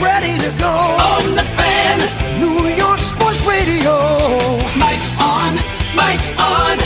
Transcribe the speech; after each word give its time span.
ready 0.00 0.38
to 0.38 0.50
go. 0.58 0.72
On 0.72 1.34
the 1.34 1.44
fan, 1.56 1.98
New 2.38 2.68
York 2.74 3.00
Sports 3.00 3.40
Radio. 3.46 3.96
Mike's 4.76 5.12
on, 5.20 5.56
Mike's 5.94 6.32
on. 6.38 6.78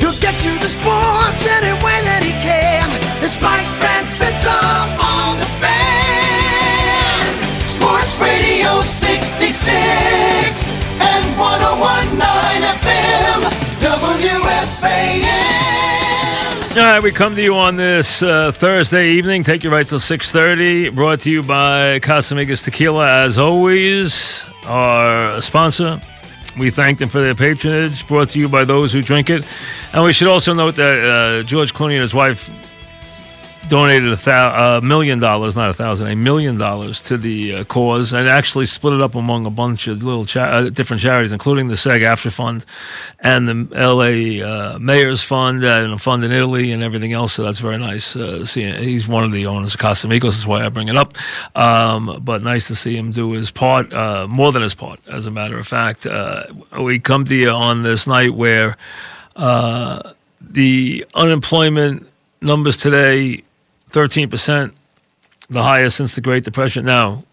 He'll 0.00 0.18
get 0.20 0.34
you 0.44 0.54
the 0.58 0.68
sports 0.68 1.42
any 1.46 1.72
way 1.84 1.98
that 2.08 2.22
he 2.22 2.32
can. 2.42 2.88
It's 3.22 3.40
Mike 3.42 3.66
Francesa 3.78 4.58
On 5.02 5.38
the 5.38 5.50
fan, 5.60 7.26
Sports 7.66 8.18
Radio 8.20 8.82
66 8.82 9.58
and 11.02 11.24
1019 11.38 12.18
FM, 12.82 13.42
WFAN. 13.82 15.47
All 16.78 16.84
right, 16.84 17.02
we 17.02 17.10
come 17.10 17.34
to 17.34 17.42
you 17.42 17.56
on 17.56 17.74
this 17.74 18.22
uh, 18.22 18.52
Thursday 18.52 19.10
evening. 19.10 19.42
Take 19.42 19.64
you 19.64 19.70
right 19.70 19.84
till 19.84 19.98
six 19.98 20.30
thirty. 20.30 20.88
Brought 20.90 21.18
to 21.22 21.30
you 21.30 21.42
by 21.42 21.98
Casamigos 21.98 22.62
Tequila, 22.62 23.24
as 23.24 23.36
always, 23.36 24.44
our 24.64 25.42
sponsor. 25.42 26.00
We 26.56 26.70
thank 26.70 27.00
them 27.00 27.08
for 27.08 27.20
their 27.20 27.34
patronage. 27.34 28.06
Brought 28.06 28.30
to 28.30 28.38
you 28.38 28.48
by 28.48 28.64
those 28.64 28.92
who 28.92 29.02
drink 29.02 29.28
it, 29.28 29.44
and 29.92 30.04
we 30.04 30.12
should 30.12 30.28
also 30.28 30.54
note 30.54 30.76
that 30.76 31.04
uh, 31.04 31.42
George 31.42 31.74
Clooney 31.74 31.94
and 31.94 32.02
his 32.02 32.14
wife 32.14 32.48
donated 33.68 34.10
a 34.12 34.16
thou- 34.16 34.80
million 34.80 35.18
dollars, 35.18 35.56
not 35.56 35.70
a 35.70 35.74
thousand, 35.74 36.08
a 36.08 36.16
million 36.16 36.56
dollars 36.56 37.00
to 37.02 37.16
the 37.16 37.56
uh, 37.56 37.64
cause, 37.64 38.12
and 38.12 38.28
actually 38.28 38.66
split 38.66 38.94
it 38.94 39.00
up 39.00 39.14
among 39.14 39.44
a 39.46 39.50
bunch 39.50 39.86
of 39.88 40.02
little 40.02 40.24
cha- 40.24 40.44
uh, 40.44 40.70
different 40.70 41.02
charities, 41.02 41.32
including 41.32 41.68
the 41.68 41.76
SAG-AFTRA 41.76 42.32
Fund 42.32 42.64
and 43.20 43.48
the 43.48 43.76
L.A. 43.76 44.42
Uh, 44.42 44.78
Mayor's 44.78 45.22
Fund 45.22 45.64
and 45.64 45.92
a 45.92 45.98
fund 45.98 46.24
in 46.24 46.32
Italy 46.32 46.72
and 46.72 46.82
everything 46.82 47.12
else. 47.12 47.34
So 47.34 47.42
that's 47.42 47.58
very 47.58 47.78
nice. 47.78 48.16
Uh, 48.16 48.44
seeing 48.44 48.80
he's 48.82 49.08
one 49.08 49.24
of 49.24 49.32
the 49.32 49.46
owners 49.46 49.74
of 49.74 49.80
Casamigos. 49.80 50.22
That's 50.22 50.46
why 50.46 50.64
I 50.64 50.68
bring 50.68 50.88
it 50.88 50.96
up. 50.96 51.14
Um, 51.56 52.20
but 52.24 52.42
nice 52.42 52.68
to 52.68 52.74
see 52.74 52.96
him 52.96 53.12
do 53.12 53.32
his 53.32 53.50
part, 53.50 53.92
uh, 53.92 54.26
more 54.28 54.52
than 54.52 54.62
his 54.62 54.74
part, 54.74 55.00
as 55.08 55.26
a 55.26 55.30
matter 55.30 55.58
of 55.58 55.66
fact. 55.66 56.06
Uh, 56.06 56.44
we 56.80 57.00
come 57.00 57.24
to 57.26 57.34
you 57.34 57.50
on 57.50 57.82
this 57.82 58.06
night 58.06 58.34
where 58.34 58.76
the 60.40 61.04
unemployment 61.14 62.08
numbers 62.40 62.76
today 62.76 63.42
13%, 63.90 64.72
the 65.48 65.62
highest 65.62 65.96
since 65.96 66.14
the 66.14 66.20
Great 66.20 66.44
Depression. 66.44 66.84
Now, 66.84 67.24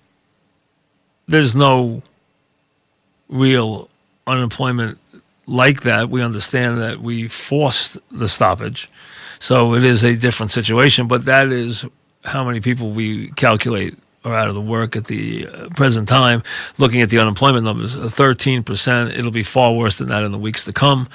there's 1.28 1.56
no 1.56 2.02
real 3.30 3.90
unemployment 4.28 5.00
like 5.48 5.82
that. 5.82 6.10
We 6.10 6.22
understand 6.22 6.80
that 6.82 7.02
we 7.02 7.28
forced 7.28 7.98
the 8.12 8.30
stoppage. 8.30 8.90
So 9.40 9.76
it 9.76 9.84
is 9.84 10.04
a 10.04 10.16
different 10.16 10.52
situation, 10.52 11.08
but 11.08 11.26
that 11.26 11.48
is 11.48 11.86
how 12.24 12.44
many 12.44 12.62
people 12.62 12.92
we 12.92 13.32
calculate 13.32 13.98
are 14.24 14.34
out 14.34 14.48
of 14.48 14.56
the 14.56 14.62
work 14.62 14.96
at 14.96 15.06
the 15.06 15.48
uh, 15.48 15.70
present 15.70 16.10
time. 16.10 16.42
Looking 16.78 17.02
at 17.02 17.10
the 17.10 17.20
unemployment 17.20 17.64
numbers, 17.64 17.96
uh, 17.96 18.10
13%. 18.10 19.18
It'll 19.18 19.32
be 19.32 19.44
far 19.44 19.74
worse 19.74 20.00
than 20.00 20.10
that 20.10 20.24
in 20.24 20.32
the 20.32 20.38
weeks 20.38 20.66
to 20.66 20.74
come 20.74 21.08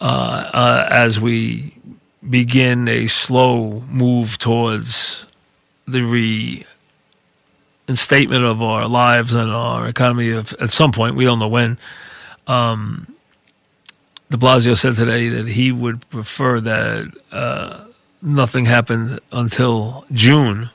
uh, 0.00 0.50
uh, 0.52 0.88
as 0.90 1.20
we 1.20 1.72
begin 2.28 2.88
a 2.88 3.06
slow 3.06 3.80
move 3.88 4.38
towards 4.38 5.24
the 5.86 6.02
reinstatement 6.02 6.66
of 8.44 8.62
our 8.62 8.88
lives 8.88 9.34
and 9.34 9.50
our 9.50 9.88
economy 9.88 10.30
of, 10.30 10.54
at 10.60 10.70
some 10.70 10.92
point. 10.92 11.16
We 11.16 11.24
don't 11.24 11.38
know 11.38 11.48
when. 11.48 11.78
Um, 12.46 13.14
de 14.30 14.36
Blasio 14.36 14.76
said 14.76 14.96
today 14.96 15.28
that 15.28 15.46
he 15.46 15.72
would 15.72 16.08
prefer 16.10 16.60
that 16.60 17.12
uh, 17.32 17.84
nothing 18.20 18.64
happened 18.64 19.20
until 19.32 20.04
June. 20.12 20.70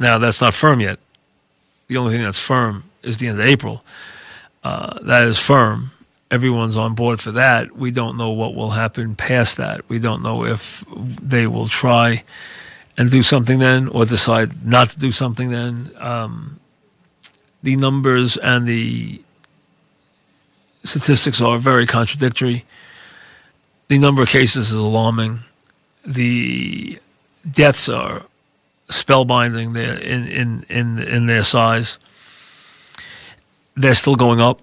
Now, 0.00 0.18
that's 0.18 0.40
not 0.40 0.54
firm 0.54 0.80
yet. 0.80 0.98
The 1.88 1.96
only 1.96 2.14
thing 2.14 2.24
that's 2.24 2.38
firm 2.38 2.84
is 3.02 3.18
the 3.18 3.28
end 3.28 3.40
of 3.40 3.46
April. 3.46 3.84
Uh, 4.62 4.98
that 5.02 5.24
is 5.24 5.38
firm 5.38 5.90
everyone's 6.30 6.76
on 6.76 6.94
board 6.94 7.20
for 7.20 7.32
that. 7.32 7.76
We 7.76 7.90
don't 7.90 8.16
know 8.16 8.30
what 8.30 8.54
will 8.54 8.70
happen 8.70 9.14
past 9.14 9.56
that. 9.56 9.88
We 9.88 9.98
don't 9.98 10.22
know 10.22 10.44
if 10.44 10.84
they 10.90 11.46
will 11.46 11.68
try 11.68 12.24
and 12.96 13.10
do 13.10 13.22
something 13.22 13.58
then 13.58 13.88
or 13.88 14.04
decide 14.04 14.64
not 14.64 14.90
to 14.90 14.98
do 14.98 15.10
something 15.10 15.50
then. 15.50 15.90
Um, 15.98 16.60
the 17.62 17.76
numbers 17.76 18.36
and 18.36 18.66
the 18.66 19.22
statistics 20.84 21.40
are 21.40 21.58
very 21.58 21.86
contradictory. 21.86 22.64
The 23.88 23.98
number 23.98 24.22
of 24.22 24.28
cases 24.28 24.70
is 24.70 24.74
alarming. 24.74 25.40
The 26.06 26.98
deaths 27.50 27.88
are 27.88 28.22
spellbinding 28.88 29.76
in, 30.02 30.28
in, 30.28 30.66
in, 30.68 30.98
in 30.98 31.26
their 31.26 31.44
size. 31.44 31.98
They're 33.76 33.94
still 33.94 34.14
going 34.14 34.40
up 34.40 34.60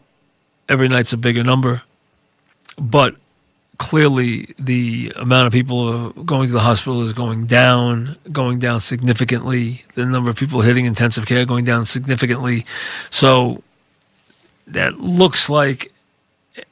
every 0.71 0.87
night's 0.87 1.11
a 1.11 1.17
bigger 1.17 1.43
number, 1.43 1.81
but 2.77 3.15
clearly 3.77 4.55
the 4.57 5.11
amount 5.17 5.47
of 5.47 5.51
people 5.51 6.11
going 6.11 6.47
to 6.47 6.53
the 6.53 6.61
hospital 6.61 7.03
is 7.03 7.11
going 7.11 7.45
down, 7.45 8.15
going 8.31 8.57
down 8.57 8.79
significantly. 8.79 9.83
The 9.95 10.05
number 10.05 10.29
of 10.29 10.37
people 10.37 10.61
hitting 10.61 10.85
intensive 10.85 11.25
care 11.25 11.43
going 11.45 11.65
down 11.65 11.85
significantly. 11.85 12.65
So 13.09 13.63
that 14.67 14.97
looks 14.97 15.49
like 15.49 15.91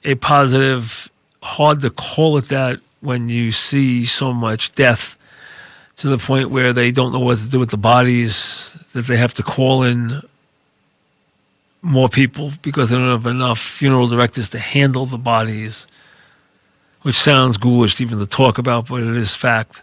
a 0.06 0.16
positive. 0.16 1.10
Hard 1.44 1.82
to 1.82 1.90
call 1.90 2.38
it 2.38 2.50
that 2.50 2.80
when 3.02 3.28
you 3.28 3.52
see 3.52 4.06
so 4.06 4.34
much 4.34 4.74
death 4.76 5.18
to 5.98 6.08
the 6.08 6.18
point 6.18 6.52
where 6.52 6.72
they 6.72 6.92
don't 6.92 7.12
know 7.12 7.20
what 7.20 7.40
to 7.40 7.46
do 7.46 7.60
with 7.60 7.72
the 7.72 7.78
bodies, 7.78 8.78
that 8.94 9.08
they 9.08 9.18
have 9.18 9.34
to 9.34 9.44
call 9.44 9.84
in 9.84 10.22
more 11.82 12.10
people 12.10 12.52
because 12.62 12.90
they 12.90 12.96
don't 12.96 13.10
have 13.10 13.26
enough 13.26 13.60
funeral 13.60 14.08
directors 14.08 14.50
to 14.50 14.60
handle 14.60 15.06
the 15.06 15.18
bodies, 15.18 15.88
which 17.04 17.16
sounds 17.16 17.58
ghoulish 17.58 18.00
even 18.02 18.20
to 18.20 18.26
talk 18.26 18.58
about, 18.58 18.88
but 18.88 19.02
it 19.02 19.16
is 19.16 19.34
fact. 19.34 19.82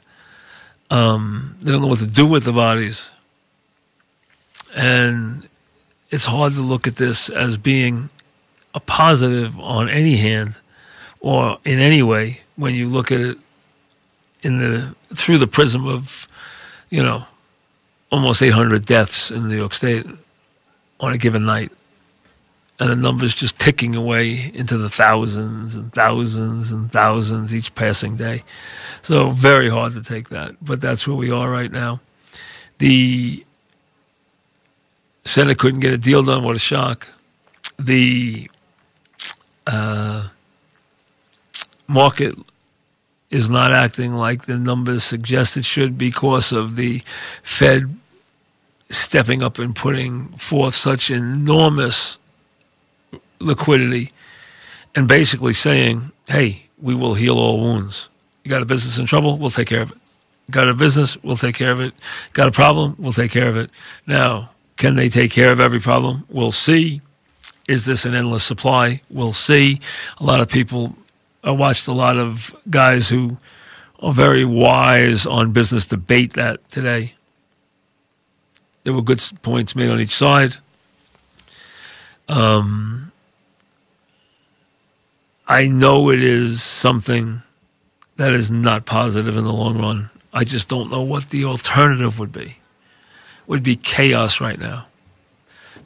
Um, 0.91 1.57
they 1.61 1.73
don't 1.73 1.81
know 1.81 1.89
what 1.89 1.99
to 1.99 2.07
do 2.07 2.27
with 2.27 2.45
the 2.45 2.53
bodies. 2.53 3.09
And 4.77 5.49
it's 6.11 6.27
hard 6.27 6.53
to 6.55 6.61
look 6.61 6.87
at 6.87 6.97
this 6.97 7.29
as 7.31 7.57
being 7.57 8.11
a 8.75 8.81
positive 8.81 9.59
on 9.59 9.89
any 9.89 10.17
hand 10.17 10.55
or 11.21 11.59
in 11.65 11.79
any 11.79 12.03
way 12.03 12.41
when 12.57 12.75
you 12.75 12.89
look 12.89 13.11
at 13.11 13.21
it 13.21 13.39
in 14.43 14.59
the 14.59 14.95
through 15.15 15.39
the 15.39 15.47
prism 15.47 15.89
of, 15.89 16.29
you 16.91 17.03
know, 17.03 17.25
almost 18.13 18.43
800 18.43 18.85
deaths 18.85 19.31
in 19.31 19.49
New 19.49 19.57
York 19.57 19.73
State 19.73 20.07
on 21.01 21.13
a 21.13 21.19
given 21.19 21.45
night 21.45 21.73
and 22.79 22.91
the 22.91 22.97
numbers 22.97 23.35
just 23.35 23.59
ticking 23.59 23.95
away 23.95 24.51
into 24.55 24.77
the 24.77 24.91
thousands 24.91 25.75
and 25.75 25.93
thousands 25.93 26.71
and 26.71 26.93
thousands 26.93 27.55
each 27.55 27.75
passing 27.75 28.17
day. 28.17 28.43
So 29.03 29.31
very 29.31 29.71
hard 29.71 29.95
to 29.95 30.03
take 30.03 30.29
that, 30.29 30.57
but 30.63 30.81
that's 30.81 31.07
where 31.07 31.17
we 31.17 31.31
are 31.31 31.51
right 31.51 31.73
now. 31.73 32.01
The 32.79 33.45
Senate 35.25 35.59
couldn't 35.59 35.81
get 35.81 35.93
a 35.93 35.99
deal 35.99 36.23
done. 36.23 36.45
What 36.45 36.57
a 36.57 36.61
shock! 36.61 37.09
The 37.79 38.51
uh, 39.67 40.29
market 41.87 42.35
is 43.31 43.49
not 43.49 43.73
acting 43.73 44.13
like 44.13 44.45
the 44.45 44.57
numbers 44.57 45.03
suggest 45.03 45.57
it 45.57 45.65
should 45.65 45.99
because 45.99 46.53
of 46.53 46.77
the 46.77 47.03
Fed 47.43 47.97
stepping 48.91 49.43
up 49.43 49.59
and 49.59 49.75
putting 49.75 50.29
forth 50.37 50.75
such 50.75 51.11
enormous 51.11 52.19
liquidity 53.39 54.13
and 54.95 55.07
basically 55.07 55.53
saying, 55.53 56.13
hey, 56.29 56.65
we 56.81 56.95
will 56.95 57.15
heal 57.15 57.39
all 57.39 57.61
wounds. 57.61 58.09
You 58.45 58.51
got 58.51 58.63
a 58.63 58.67
business 58.67 58.99
in 58.99 59.07
trouble? 59.07 59.39
We'll 59.39 59.51
take 59.51 59.69
care 59.69 59.83
of 59.83 59.93
it. 59.93 59.99
Got 60.51 60.69
a 60.69 60.75
business? 60.75 61.17
We'll 61.23 61.37
take 61.37 61.57
care 61.57 61.73
of 61.73 61.81
it. 61.81 61.93
Got 62.33 62.49
a 62.49 62.53
problem? 62.53 62.95
We'll 62.99 63.13
take 63.13 63.33
care 63.33 63.49
of 63.49 63.57
it. 63.57 63.71
Now, 64.07 64.51
can 64.77 64.95
they 64.95 65.09
take 65.09 65.33
care 65.33 65.51
of 65.51 65.59
every 65.59 65.81
problem? 65.81 66.25
We'll 66.29 66.53
see. 66.53 67.01
Is 67.69 67.85
this 67.85 68.05
an 68.05 68.15
endless 68.15 68.45
supply? 68.45 69.01
We'll 69.11 69.33
see. 69.33 69.81
A 70.19 70.25
lot 70.25 70.41
of 70.41 70.49
people, 70.49 70.97
I 71.43 71.51
watched 71.51 71.89
a 71.89 71.93
lot 71.93 72.17
of 72.17 72.55
guys 72.71 73.09
who 73.09 73.37
are 74.01 74.13
very 74.13 74.45
wise 74.45 75.27
on 75.27 75.53
business 75.53 75.87
debate 75.87 76.35
that 76.35 76.69
today. 76.71 77.15
There 78.85 78.93
were 78.93 79.03
good 79.03 79.21
points 79.43 79.75
made 79.75 79.91
on 79.91 80.01
each 80.01 80.15
side. 80.15 80.59
Um, 82.29 83.06
I 85.49 85.69
know 85.69 86.11
it 86.11 86.23
is 86.23 86.63
something 86.63 87.43
that 88.17 88.33
is 88.33 88.51
not 88.51 88.87
positive 88.87 89.37
in 89.37 89.45
the 89.45 89.53
long 89.53 89.79
run. 89.81 90.11
I 90.33 90.45
just 90.45 90.69
don't 90.69 90.91
know 90.91 91.03
what 91.03 91.31
the 91.31 91.45
alternative 91.45 92.19
would 92.19 92.33
be. 92.33 92.43
It 92.43 93.49
Would 93.49 93.63
be 93.63 93.77
chaos 93.77 94.41
right 94.41 94.59
now. 94.59 94.87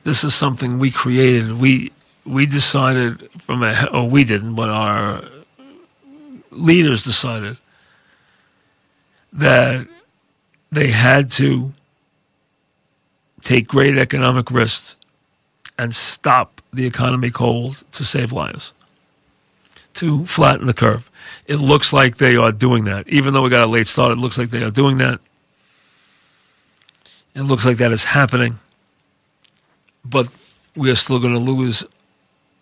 This 0.04 0.24
is 0.24 0.34
something 0.34 0.78
we 0.78 0.90
created. 0.90 1.60
We 1.60 1.92
we 2.24 2.46
decided 2.46 3.28
from 3.40 3.62
a 3.62 3.88
or 3.92 4.08
we 4.08 4.24
didn't, 4.24 4.54
but 4.54 4.70
our 4.70 5.24
leaders 6.50 7.04
decided 7.04 7.56
that 9.32 9.86
they 10.72 10.90
had 10.90 11.30
to 11.32 11.72
take 13.42 13.68
great 13.68 13.98
economic 13.98 14.50
risks 14.50 14.94
and 15.78 15.94
stop 15.94 16.60
the 16.72 16.86
economy 16.86 17.30
cold 17.30 17.82
to 17.92 18.04
save 18.04 18.32
lives, 18.32 18.72
to 19.94 20.25
flatten 20.26 20.66
the 20.66 20.75
curve. 20.75 21.10
It 21.46 21.56
looks 21.56 21.92
like 21.92 22.19
they 22.19 22.37
are 22.37 22.52
doing 22.52 22.84
that. 22.84 23.08
Even 23.08 23.34
though 23.34 23.42
we 23.42 23.50
got 23.50 23.62
a 23.62 23.66
late 23.66 23.88
start, 23.88 24.12
it 24.12 24.19
looks 24.19 24.38
like 24.38 24.50
they 24.50 24.62
are 24.62 24.70
doing 24.70 24.98
that. 24.98 25.20
It 27.34 27.42
looks 27.42 27.64
like 27.64 27.78
that 27.78 27.92
is 27.92 28.04
happening. 28.04 28.58
But 30.04 30.28
we 30.76 30.90
are 30.90 30.96
still 30.96 31.19
going 31.19 31.34
to 31.34 31.40
lose 31.40 31.84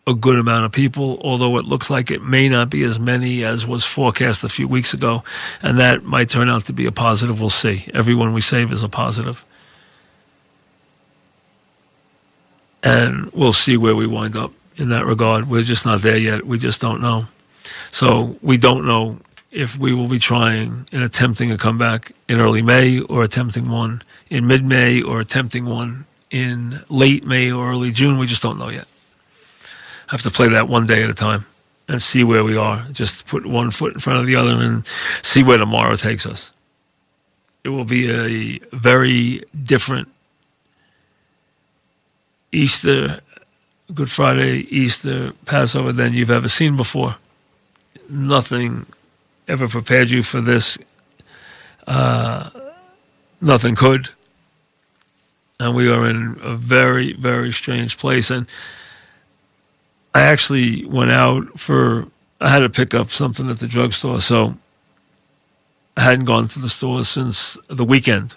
a 0.07 0.15
good 0.15 0.39
amount 0.39 0.65
of 0.65 0.73
people, 0.73 1.21
although 1.23 1.59
it 1.59 1.67
looks 1.67 1.91
like 1.91 2.11
it 2.11 2.23
may 2.23 2.49
not 2.49 2.71
be 2.71 2.83
as 2.83 2.99
many 2.99 3.45
as 3.45 3.67
was 3.67 3.85
forecast 3.85 4.43
a 4.43 4.49
few 4.49 4.67
weeks 4.67 4.95
ago. 4.95 5.23
And 5.63 5.79
that 5.79 6.05
might 6.05 6.31
turn 6.31 6.49
out 6.49 6.65
to 6.67 6.73
be 6.73 6.87
a 6.87 6.93
positive. 6.93 7.41
We'll 7.41 7.51
see. 7.51 7.89
Everyone 7.93 8.33
we 8.33 8.41
save 8.41 8.73
is 8.73 8.83
a 8.83 8.89
positive. 8.89 9.45
And 12.83 13.31
we'll 13.33 13.53
see 13.53 13.77
where 13.77 13.95
we 13.95 14.07
wind 14.07 14.35
up 14.37 14.53
in 14.79 14.89
that 14.89 15.07
regard. 15.07 15.49
We're 15.49 15.63
just 15.63 15.85
not 15.85 16.01
there 16.01 16.17
yet. 16.17 16.47
We 16.47 16.59
just 16.59 16.81
don't 16.81 17.01
know. 17.01 17.27
So 17.93 18.39
we 18.41 18.57
don't 18.57 18.87
know 18.87 19.19
if 19.51 19.77
we 19.77 19.93
will 19.93 20.09
be 20.09 20.19
trying 20.19 20.89
and 20.93 21.03
attempting 21.03 21.51
a 21.51 21.59
comeback 21.59 22.13
in 22.29 22.41
early 22.41 22.63
May 22.63 23.01
or 23.01 23.23
attempting 23.23 23.69
one 23.69 24.03
in 24.31 24.47
mid 24.47 24.65
May 24.65 25.03
or 25.03 25.21
attempting 25.21 25.67
one 25.67 26.07
in 26.31 26.81
late 26.89 27.27
May 27.27 27.53
or 27.53 27.71
early 27.71 27.91
June. 27.91 28.19
We 28.19 28.27
just 28.27 28.43
don't 28.43 28.59
know 28.59 28.71
yet 28.71 28.87
have 30.09 30.23
to 30.23 30.31
play 30.31 30.49
that 30.49 30.69
one 30.69 30.87
day 30.87 31.03
at 31.03 31.11
a 31.11 31.15
time 31.15 31.47
and 31.87 32.03
see 32.03 32.25
where 32.25 32.43
we 32.43 32.57
are. 32.57 32.85
Just 32.93 33.27
put 33.27 33.47
one 33.47 33.71
foot 33.71 33.95
in 33.95 34.01
front 34.01 34.19
of 34.19 34.27
the 34.27 34.37
other 34.37 34.51
and 34.51 34.87
see 35.23 35.43
where 35.43 35.59
tomorrow 35.59 35.97
takes 35.97 36.27
us. 36.27 36.51
It 37.63 37.69
will 37.71 37.85
be 37.85 38.11
a 38.11 38.59
very 38.73 39.43
different 39.65 40.09
Easter, 42.51 43.21
Good 43.95 44.11
Friday, 44.11 44.67
Easter, 44.69 45.33
Passover 45.47 45.93
than 45.93 46.13
you've 46.13 46.31
ever 46.31 46.49
seen 46.49 46.77
before. 46.77 47.17
Nothing 48.11 48.85
ever 49.49 49.67
prepared 49.67 50.11
you 50.11 50.23
for 50.23 50.43
this. 50.43 50.77
Uh, 51.87 52.51
nothing 53.41 53.75
could. 53.75 54.11
And 55.59 55.75
we 55.75 55.91
are 55.91 56.07
in 56.07 56.39
a 56.43 56.55
very, 56.55 57.15
very 57.15 57.51
strange 57.51 57.97
place. 57.97 58.31
And 58.31 58.47
I 60.15 60.21
actually 60.21 60.85
went 60.85 61.11
out 61.11 61.59
for, 61.59 62.09
I 62.43 62.51
had 62.51 62.61
to 62.61 62.69
pick 62.69 62.93
up 62.93 63.11
something 63.11 63.49
at 63.49 63.59
the 63.59 63.67
drugstore. 63.67 64.21
So 64.21 64.55
I 65.97 66.03
hadn't 66.03 66.27
gone 66.27 66.49
to 66.49 66.59
the 66.59 66.69
store 66.69 67.07
since 67.07 67.57
the 67.69 67.85
weekend. 67.87 68.35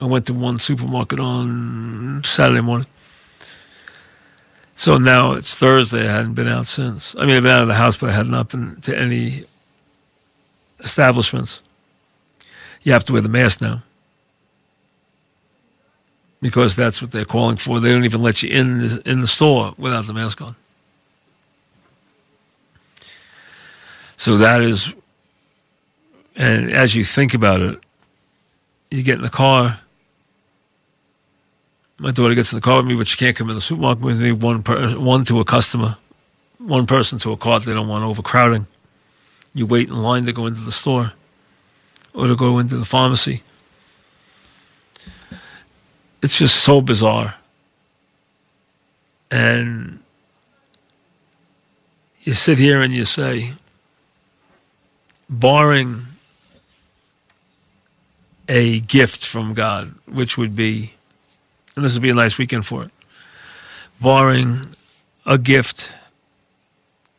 I 0.00 0.06
went 0.06 0.26
to 0.26 0.34
one 0.34 0.58
supermarket 0.58 1.20
on 1.20 2.22
Saturday 2.24 2.62
morning. 2.62 2.88
So 4.76 4.98
now 4.98 5.32
it's 5.32 5.54
Thursday. 5.54 6.08
I 6.08 6.12
hadn't 6.12 6.34
been 6.34 6.48
out 6.48 6.66
since. 6.66 7.14
I 7.16 7.24
mean, 7.26 7.36
I've 7.36 7.42
been 7.42 7.52
out 7.52 7.62
of 7.62 7.68
the 7.68 7.74
house, 7.74 7.96
but 7.96 8.10
I 8.10 8.12
had 8.12 8.26
not 8.26 8.48
been 8.48 8.80
to 8.82 8.98
any 8.98 9.44
establishments. 10.80 11.60
You 12.82 12.92
have 12.92 13.04
to 13.04 13.12
wear 13.12 13.22
the 13.22 13.28
mask 13.28 13.60
now 13.60 13.82
because 16.40 16.74
that's 16.74 17.00
what 17.00 17.12
they're 17.12 17.24
calling 17.24 17.56
for. 17.56 17.78
They 17.78 17.92
don't 17.92 18.04
even 18.04 18.20
let 18.20 18.42
you 18.42 18.50
in 18.50 18.80
the, 18.80 19.02
in 19.08 19.20
the 19.20 19.28
store 19.28 19.72
without 19.78 20.06
the 20.06 20.12
mask 20.12 20.42
on. 20.42 20.56
So 24.16 24.36
that 24.36 24.60
is, 24.60 24.92
and 26.36 26.70
as 26.70 26.94
you 26.94 27.04
think 27.04 27.32
about 27.32 27.62
it, 27.62 27.78
you 28.90 29.02
get 29.02 29.16
in 29.16 29.22
the 29.22 29.30
car. 29.30 29.80
My 32.02 32.10
daughter 32.10 32.34
gets 32.34 32.52
in 32.52 32.56
the 32.56 32.60
car 32.60 32.78
with 32.78 32.86
me, 32.86 32.96
but 32.96 33.08
she 33.08 33.16
can't 33.16 33.36
come 33.36 33.48
in 33.48 33.54
the 33.54 33.60
supermarket 33.60 34.04
with 34.04 34.20
me. 34.20 34.32
One 34.32 34.62
per, 34.62 34.98
one 34.98 35.24
to 35.26 35.40
a 35.40 35.44
customer, 35.44 35.96
one 36.58 36.86
person 36.86 37.18
to 37.20 37.32
a 37.32 37.36
cart. 37.36 37.64
They 37.64 37.72
don't 37.72 37.88
want 37.88 38.04
overcrowding. 38.04 38.66
You 39.54 39.66
wait 39.66 39.88
in 39.88 39.96
line 39.96 40.26
to 40.26 40.32
go 40.32 40.46
into 40.46 40.60
the 40.60 40.72
store 40.72 41.12
or 42.12 42.26
to 42.26 42.36
go 42.36 42.58
into 42.58 42.76
the 42.76 42.84
pharmacy 42.84 43.42
it's 46.22 46.38
just 46.38 46.62
so 46.62 46.80
bizarre. 46.80 47.34
And 49.30 49.98
you 52.22 52.34
sit 52.34 52.58
here 52.58 52.80
and 52.80 52.94
you 52.94 53.04
say, 53.04 53.52
barring 55.28 56.06
a 58.48 58.80
gift 58.80 59.26
from 59.26 59.54
God, 59.54 59.94
which 60.06 60.38
would 60.38 60.54
be, 60.54 60.94
and 61.76 61.84
this 61.84 61.92
would 61.94 62.02
be 62.02 62.10
a 62.10 62.14
nice 62.14 62.38
weekend 62.38 62.66
for 62.66 62.84
it, 62.84 62.90
barring 64.00 64.64
a 65.26 65.38
gift 65.38 65.92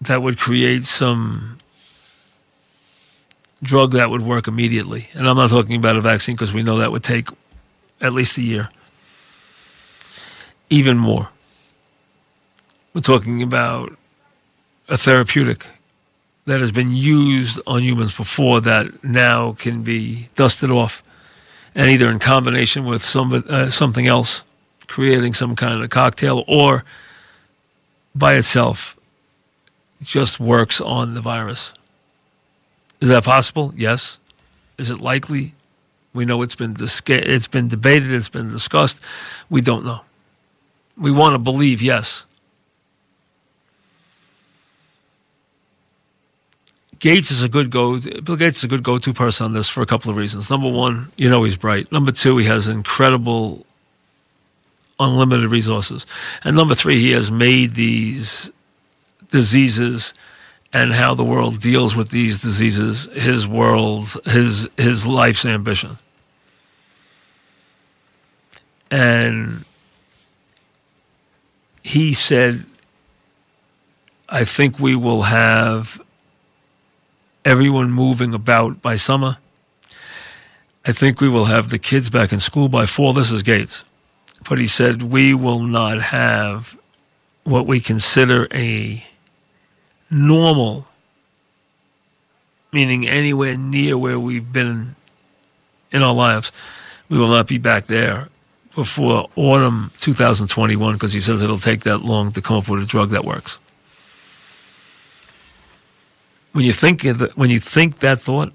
that 0.02 0.22
would 0.22 0.38
create 0.38 0.86
some 0.86 1.58
drug 3.62 3.94
that 3.94 4.10
would 4.10 4.22
work 4.22 4.48
immediately. 4.48 5.10
And 5.14 5.28
I'm 5.28 5.38
not 5.38 5.50
talking 5.50 5.76
about 5.78 5.96
a 5.96 6.02
vaccine 6.02 6.36
because 6.36 6.54
we 6.54 6.64
know 6.64 6.78
that 6.78 6.92
would 6.92 7.04
take 7.04 7.30
at 8.02 8.14
least 8.14 8.38
a 8.38 8.42
year 8.42 8.70
even 10.70 10.98
more. 10.98 11.30
We're 12.94 13.02
talking 13.02 13.42
about 13.42 13.96
a 14.90 14.98
therapeutic 14.98 15.68
that 16.46 16.60
has 16.60 16.72
been 16.72 16.92
used 16.92 17.60
on 17.66 17.84
humans 17.84 18.16
before 18.16 18.60
that 18.62 19.04
now 19.04 19.54
can 19.54 19.84
be 19.84 20.30
dusted 20.36 20.70
off 20.70 21.02
and 21.76 21.90
either 21.90 22.10
in 22.10 22.20
combination 22.20 22.86
with 22.86 23.04
some, 23.04 23.34
uh, 23.48 23.70
something 23.70 24.08
else, 24.08 24.44
creating 24.88 25.34
some 25.34 25.56
kind 25.56 25.84
of 25.84 25.90
cocktail, 25.90 26.44
or 26.48 26.84
by 28.16 28.36
itself 28.36 28.98
just 30.02 30.40
works 30.40 30.80
on 30.82 31.14
the 31.14 31.22
virus. 31.22 31.74
Is 33.02 33.10
that 33.10 33.24
possible? 33.24 33.74
Yes. 33.76 34.18
Is 34.78 34.90
it 34.90 35.00
likely? 35.00 35.54
We 36.14 36.26
know 36.26 36.42
it's 36.42 36.56
been 36.56 36.74
dis- 36.74 37.02
it's 37.08 37.48
been 37.48 37.68
debated, 37.68 38.12
it's 38.12 38.30
been 38.30 38.52
discussed. 38.52 39.00
We 39.50 39.62
don't 39.62 39.84
know. 39.84 40.02
We 40.96 41.12
want 41.12 41.34
to 41.34 41.40
believe, 41.40 41.82
yes. 41.82 42.24
Gates 47.04 47.32
is 47.32 47.44
a 47.44 47.50
good 47.50 47.70
go. 47.70 48.00
Bill 48.00 48.38
Gates 48.38 48.60
is 48.60 48.64
a 48.64 48.68
good 48.70 48.82
go-to 48.82 49.14
person 49.14 49.44
on 49.44 49.52
this 49.52 49.68
for 49.68 49.82
a 49.82 49.86
couple 49.86 50.10
of 50.10 50.16
reasons. 50.16 50.50
Number 50.50 50.70
one, 50.70 51.12
you 51.18 51.30
know 51.30 51.44
he's 51.44 51.58
bright. 51.58 51.92
Number 51.92 52.14
two, 52.14 52.38
he 52.38 52.46
has 52.46 52.70
incredible, 52.70 53.66
unlimited 55.02 55.52
resources, 55.52 56.06
and 56.46 56.56
number 56.56 56.74
three, 56.74 57.02
he 57.02 57.12
has 57.12 57.30
made 57.30 57.72
these 57.72 58.50
diseases 59.30 60.14
and 60.72 60.94
how 60.94 61.14
the 61.14 61.26
world 61.26 61.60
deals 61.60 61.94
with 61.94 62.10
these 62.10 62.42
diseases 62.42 63.10
his 63.12 63.46
world, 63.46 64.18
his 64.24 64.70
his 64.78 65.06
life's 65.06 65.44
ambition, 65.44 65.98
and 68.90 69.66
he 71.82 72.14
said, 72.14 72.64
I 74.30 74.46
think 74.46 74.80
we 74.80 74.96
will 74.96 75.24
have 75.24 76.02
everyone 77.46 77.92
moving 77.92 78.34
about 78.34 78.82
by 78.82 78.96
summer. 78.96 79.38
I 80.86 80.92
think 80.92 81.22
we 81.22 81.30
will 81.30 81.46
have 81.46 81.70
the 81.70 81.80
kids 81.80 82.10
back 82.10 82.34
in 82.34 82.40
school 82.40 82.70
by 82.70 82.86
fall. 82.86 83.14
This 83.14 83.32
is 83.32 83.42
Gates. 83.42 83.84
But 84.48 84.60
he 84.60 84.68
said, 84.68 85.02
we 85.04 85.34
will 85.34 85.62
not 85.62 86.02
have 86.02 86.78
what 87.44 87.66
we 87.66 87.80
consider 87.80 88.48
a 88.54 89.06
normal, 90.10 90.88
meaning 92.72 93.08
anywhere 93.08 93.58
near 93.58 93.98
where 93.98 94.20
we've 94.20 94.52
been 94.52 94.96
in 95.92 96.04
our 96.04 96.14
lives. 96.14 96.52
We 97.10 97.18
will 97.18 97.30
not 97.30 97.48
be 97.48 97.58
back 97.58 97.86
there 97.86 98.30
before 98.76 99.30
autumn 99.36 99.92
2021 100.00 100.94
because 100.94 101.14
he 101.14 101.22
says 101.22 101.42
it'll 101.42 101.58
take 101.58 101.82
that 101.82 102.00
long 102.00 102.32
to 102.34 102.42
come 102.42 102.58
up 102.58 102.68
with 102.68 102.82
a 102.82 102.86
drug 102.86 103.12
that 103.12 103.24
works. 103.24 103.60
When 106.54 106.64
you 106.64 106.72
think 106.72 107.04
of 107.04 107.36
when 107.36 107.50
you 107.50 107.60
think 107.60 108.00
that 108.00 108.20
thought, 108.20 108.54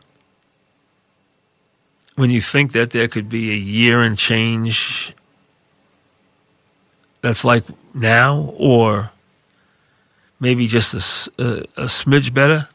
when 2.14 2.31
you 2.31 2.40
think 2.40 2.73
that 2.73 2.90
there 2.90 3.09
could 3.09 3.28
be 3.28 3.50
a 3.50 3.57
year 3.57 4.02
and 4.02 4.17
change 4.17 5.14
that's 7.21 7.45
like 7.45 7.64
now, 7.95 8.55
or 8.57 9.11
maybe 10.38 10.69
just 10.69 10.95
a, 10.95 11.43
a, 11.43 11.83
a 11.83 11.87
smidge 11.87 12.33
better, 12.33 12.69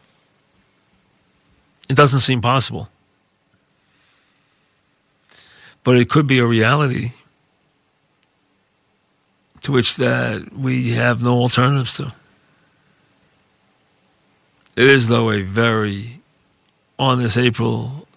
it 1.87 1.95
doesn't 1.95 2.19
seem 2.19 2.41
possible. 2.41 2.89
But 5.85 5.97
it 5.97 6.09
could 6.09 6.27
be 6.27 6.39
a 6.39 6.45
reality 6.45 7.13
to 9.61 9.71
which 9.71 9.95
that 9.95 10.51
we 10.53 10.91
have 10.91 11.23
no 11.23 11.39
alternatives 11.39 11.95
to. 11.95 12.13
It 14.75 14.87
is, 14.87 15.07
though, 15.07 15.31
a 15.31 15.41
very, 15.41 16.21
on 16.97 17.21
this 17.21 17.37
April 17.37 18.07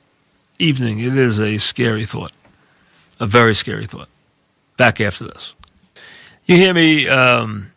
evening, 0.58 1.00
it 1.00 1.16
is 1.16 1.38
a 1.40 1.58
scary 1.58 2.06
thought, 2.06 2.32
a 3.20 3.26
very 3.26 3.54
scary 3.54 3.86
thought. 3.86 4.08
back 4.76 5.00
after 5.00 5.24
this. 5.24 5.54
You 6.44 6.56
hear 6.56 6.74
me 6.74 7.08
um, 7.08 7.68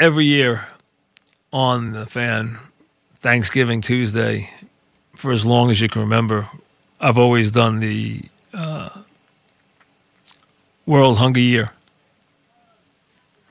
every 0.00 0.26
year 0.26 0.66
on 1.52 1.92
the 1.92 2.06
fan, 2.06 2.58
Thanksgiving 3.20 3.80
Tuesday, 3.80 4.50
for 5.14 5.32
as 5.32 5.46
long 5.46 5.70
as 5.70 5.80
you 5.80 5.88
can 5.88 6.02
remember. 6.02 6.48
I've 7.00 7.18
always 7.18 7.50
done 7.50 7.80
the 7.80 8.22
uh, 8.54 8.90
World 10.86 11.18
Hunger 11.18 11.40
Year. 11.40 11.70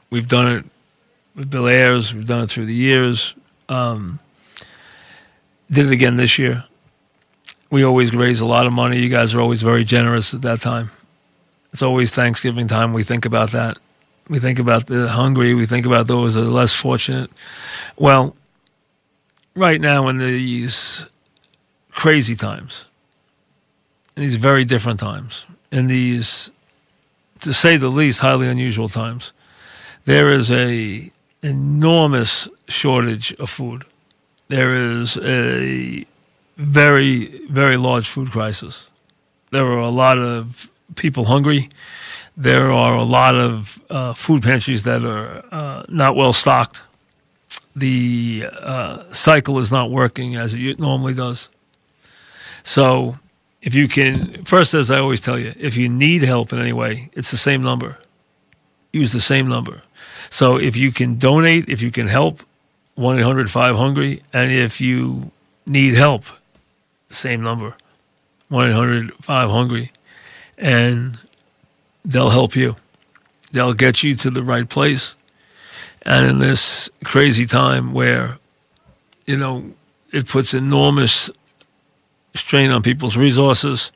We've 0.10 0.28
done 0.28 0.52
it 0.52 0.66
with 1.36 1.50
Bill 1.50 1.68
Ayres. 1.68 2.14
We've 2.14 2.28
done 2.28 2.42
it 2.44 2.50
through 2.50 2.66
the 2.66 2.74
years. 2.74 3.34
Um, 3.72 4.20
did 5.72 5.86
it 5.86 5.92
again 5.94 6.18
this 6.18 6.38
year. 6.38 6.66
We 7.70 7.84
always 7.84 8.14
raise 8.14 8.42
a 8.42 8.46
lot 8.46 8.68
of 8.68 8.74
money. 8.74 9.00
You 9.00 9.08
guys 9.08 9.34
are 9.34 9.40
always 9.40 9.62
very 9.62 9.86
generous 9.86 10.34
at 10.34 10.42
that 10.42 10.60
time. 10.60 10.92
It's 11.72 11.82
always 11.82 12.12
Thanksgiving 12.12 12.68
time. 12.68 12.92
We 12.92 13.04
think 13.04 13.26
about 13.26 13.52
that. 13.52 13.78
We 14.28 14.40
think 14.40 14.60
about 14.60 14.88
the 14.88 15.08
hungry. 15.08 15.54
We 15.54 15.66
think 15.66 15.86
about 15.86 16.08
those 16.08 16.34
that 16.34 16.42
are 16.42 16.58
less 16.62 16.74
fortunate. 16.74 17.32
Well, 17.98 18.36
right 19.56 19.80
now 19.80 20.10
in 20.10 20.18
these 20.18 21.06
crazy 21.92 22.36
times, 22.36 22.86
in 24.18 24.24
these 24.24 24.36
very 24.36 24.66
different 24.66 25.00
times, 25.00 25.46
in 25.72 25.88
these, 25.88 26.52
to 27.40 27.54
say 27.54 27.78
the 27.78 27.88
least, 27.88 28.20
highly 28.20 28.50
unusual 28.50 28.90
times, 28.90 29.32
there 30.04 30.30
is 30.30 30.52
a 30.52 31.10
enormous 31.42 32.50
shortage 32.72 33.34
of 33.40 33.50
food. 33.50 33.86
There 34.48 34.74
is 34.74 35.18
a 35.18 36.06
very, 36.58 37.48
very 37.48 37.78
large 37.78 38.10
food 38.10 38.32
crisis. 38.32 38.86
There 39.52 39.66
are 39.66 39.80
a 39.80 39.90
lot 39.90 40.18
of 40.18 40.70
people 40.96 41.26
hungry. 41.26 41.70
There 42.38 42.72
are 42.72 42.96
a 42.96 43.04
lot 43.04 43.36
of 43.36 43.82
uh, 43.90 44.14
food 44.14 44.44
pantries 44.44 44.84
that 44.84 45.04
are 45.04 45.44
uh, 45.52 45.84
not 45.90 46.16
well 46.16 46.34
stocked. 46.34 46.82
The 47.76 48.48
uh, 48.60 49.14
cycle 49.14 49.60
is 49.60 49.72
not 49.72 49.92
working 49.92 50.36
as 50.36 50.54
it 50.54 50.80
normally 50.80 51.14
does. 51.14 51.50
So, 52.64 53.18
if 53.62 53.76
you 53.76 53.88
can, 53.88 54.44
first, 54.46 54.74
as 54.74 54.90
I 54.92 55.00
always 55.00 55.22
tell 55.22 55.38
you, 55.38 55.54
if 55.58 55.78
you 55.78 55.88
need 55.88 56.24
help 56.24 56.52
in 56.52 56.60
any 56.60 56.74
way, 56.74 57.10
it's 57.14 57.32
the 57.32 57.38
same 57.38 57.62
number. 57.62 57.98
Use 58.92 59.12
the 59.12 59.22
same 59.22 59.48
number. 59.48 59.82
So, 60.30 60.58
if 60.58 60.76
you 60.76 60.92
can 60.92 61.18
donate, 61.18 61.70
if 61.70 61.82
you 61.82 61.92
can 61.92 62.08
help, 62.08 62.44
1 62.96 63.20
800 63.20 63.50
5 63.50 63.76
Hungry. 63.76 64.24
And 64.34 64.52
if 64.52 64.82
you 64.82 65.32
need 65.66 65.96
help, 65.96 66.26
same 67.10 67.42
number 67.42 67.76
1 68.50 68.70
800 68.70 69.14
5 69.22 69.50
Hungry. 69.50 69.92
And 70.58 71.18
they'll 72.06 72.30
help 72.30 72.56
you. 72.56 72.76
They'll 73.52 73.74
get 73.74 74.04
you 74.04 74.16
to 74.16 74.30
the 74.30 74.44
right 74.44 74.68
place. 74.68 75.16
And 76.04 76.28
in 76.28 76.40
this 76.40 76.90
crazy 77.04 77.46
time 77.46 77.94
where, 77.94 78.40
you 79.26 79.38
know, 79.38 79.72
it 80.12 80.28
puts 80.28 80.54
enormous 80.54 81.30
strain 82.34 82.72
on 82.72 82.82
people's 82.82 83.18
resources 83.18 83.92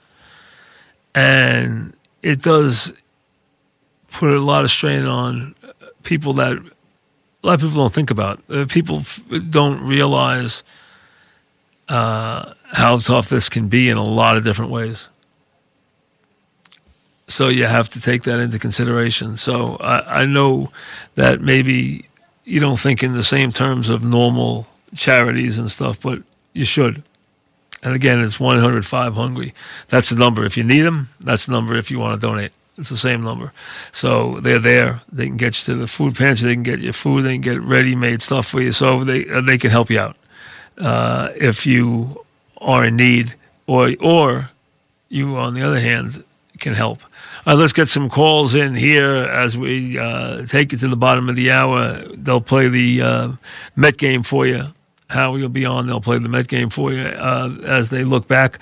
and 1.14 1.94
it 2.22 2.42
does 2.42 2.92
put 4.12 4.30
a 4.32 4.40
lot 4.40 4.64
of 4.64 4.70
strain 4.72 5.06
on 5.06 5.56
people 6.04 6.34
that 6.34 6.58
a 7.46 7.48
lot 7.48 7.54
of 7.56 7.60
people 7.62 7.78
don't 7.78 7.94
think 7.94 8.10
about. 8.10 8.42
Uh, 8.50 8.66
people 8.68 9.00
f- 9.00 9.22
don't 9.52 9.80
realize 9.82 10.64
uh, 11.88 12.54
how 12.64 12.98
tough 12.98 13.30
this 13.30 13.50
can 13.50 13.68
be 13.68 13.90
in 13.90 13.98
a 13.98 14.04
lot 14.04 14.36
of 14.36 14.44
different 14.44 14.72
ways. 14.72 15.08
So 17.28 17.50
you 17.50 17.66
have 17.66 17.88
to 17.90 18.02
take 18.02 18.24
that 18.24 18.40
into 18.40 18.58
consideration. 18.58 19.38
So 19.38 19.76
I, 19.78 20.22
I 20.22 20.26
know 20.26 20.72
that 21.16 21.40
maybe 21.40 22.08
you 22.46 22.60
don't 22.60 22.80
think 22.80 23.04
in 23.04 23.14
the 23.14 23.24
same 23.24 23.52
terms 23.52 23.90
of 23.90 24.04
normal 24.04 24.68
charities 24.96 25.60
and 25.60 25.72
stuff, 25.72 26.02
but 26.02 26.24
you 26.54 26.66
should. 26.66 27.04
And 27.84 27.94
again, 27.94 28.24
it's 28.24 28.40
105 28.40 29.14
Hungry. 29.14 29.54
That's 29.90 30.10
the 30.10 30.16
number. 30.16 30.46
If 30.46 30.58
you 30.58 30.64
need 30.64 30.82
them, 30.82 31.10
that's 31.20 31.46
the 31.46 31.52
number 31.52 31.76
if 31.76 31.92
you 31.92 32.00
want 32.00 32.20
to 32.20 32.28
donate. 32.28 32.52
It's 32.78 32.90
the 32.90 32.98
same 32.98 33.22
number. 33.22 33.54
So 33.94 34.40
they're 34.42 34.60
there. 34.60 35.02
They 35.12 35.28
can 35.28 35.38
get 35.38 35.58
you 35.60 35.74
to 35.74 35.80
the 35.80 35.88
food 35.88 36.16
pantry. 36.16 36.50
They 36.50 36.56
can 36.56 36.64
get 36.64 36.80
you 36.80 36.92
food. 36.92 37.24
They 37.24 37.34
can 37.34 37.42
get 37.42 37.62
ready-made 37.62 38.22
stuff 38.22 38.48
for 38.48 38.62
you. 38.62 38.72
So 38.72 39.04
they 39.04 39.30
uh, 39.30 39.42
they 39.42 39.58
can 39.58 39.72
help 39.72 39.90
you 39.90 40.00
out 40.00 40.18
uh, 40.78 41.30
if 41.36 41.66
you 41.66 42.24
are 42.58 42.86
in 42.86 42.96
need, 42.98 43.36
or 43.68 43.94
or 44.02 44.50
you, 45.10 45.38
on 45.38 45.54
the 45.54 45.62
other 45.62 45.80
hand, 45.80 46.24
can 46.60 46.74
help. 46.74 47.00
Right, 47.46 47.54
let's 47.54 47.74
get 47.74 47.88
some 47.88 48.10
calls 48.10 48.56
in 48.56 48.74
here 48.76 49.14
as 49.14 49.58
we 49.58 49.98
uh, 49.98 50.46
take 50.48 50.74
it 50.74 50.80
to 50.80 50.88
the 50.88 50.96
bottom 50.96 51.30
of 51.30 51.36
the 51.36 51.52
hour. 51.52 52.02
They'll 52.16 52.42
play 52.42 52.68
the 52.68 53.02
uh, 53.02 53.32
Met 53.76 53.98
game 53.98 54.24
for 54.24 54.48
you. 54.48 54.68
Howie 55.08 55.42
will 55.42 55.50
be 55.50 55.66
on. 55.66 55.88
They'll 55.88 56.02
play 56.02 56.18
the 56.18 56.30
Met 56.30 56.48
game 56.48 56.70
for 56.70 56.92
you 56.92 57.04
uh, 57.04 57.56
as 57.64 57.90
they 57.90 58.04
look 58.04 58.28
back 58.28 58.60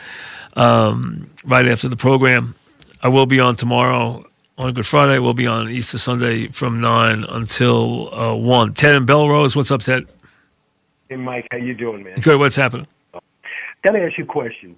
um, 0.55 1.29
right 1.46 1.67
after 1.67 1.88
the 1.88 1.96
program. 1.96 2.55
I 3.03 3.10
will 3.10 3.25
be 3.25 3.41
on 3.41 3.57
tomorrow 3.57 4.25
on 4.57 4.74
Good 4.74 4.88
Friday. 4.88 5.19
We'll 5.19 5.33
be 5.33 5.45
on 5.45 5.69
Easter 5.69 5.98
Sunday 5.98 6.48
from 6.48 6.79
nine 6.79 7.25
until 7.25 8.15
uh, 8.15 8.33
one. 8.33 8.74
Ted 8.74 8.95
and 8.95 9.05
Bellerose, 9.05 9.57
what's 9.57 9.72
up, 9.72 9.83
Ted? 9.83 10.05
Hey, 11.10 11.17
Mike, 11.17 11.45
how 11.51 11.57
you 11.57 11.74
doing, 11.74 12.05
man? 12.05 12.15
Good. 12.22 12.39
What's 12.39 12.55
happening? 12.55 12.88
Got 13.83 13.91
to 13.91 14.00
ask 14.00 14.17
you 14.17 14.24
a 14.24 14.27
question. 14.27 14.77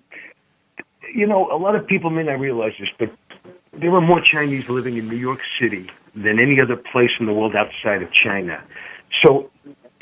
You 1.14 1.28
know, 1.28 1.52
a 1.52 1.60
lot 1.60 1.76
of 1.76 1.86
people 1.86 2.10
may 2.10 2.24
not 2.24 2.40
realize 2.40 2.72
this, 2.80 2.90
but 2.98 3.12
there 3.80 3.94
are 3.94 4.02
more 4.02 4.22
Chinese 4.22 4.68
living 4.70 4.98
in 4.98 5.08
New 5.08 5.18
York 5.18 5.42
City 5.62 5.88
than 6.16 6.40
any 6.40 6.60
other 6.60 6.76
place 6.76 7.12
in 7.20 7.28
the 7.28 7.34
world 7.34 7.56
outside 7.56 8.02
of 8.02 8.12
China. 8.12 8.64
So, 9.24 9.52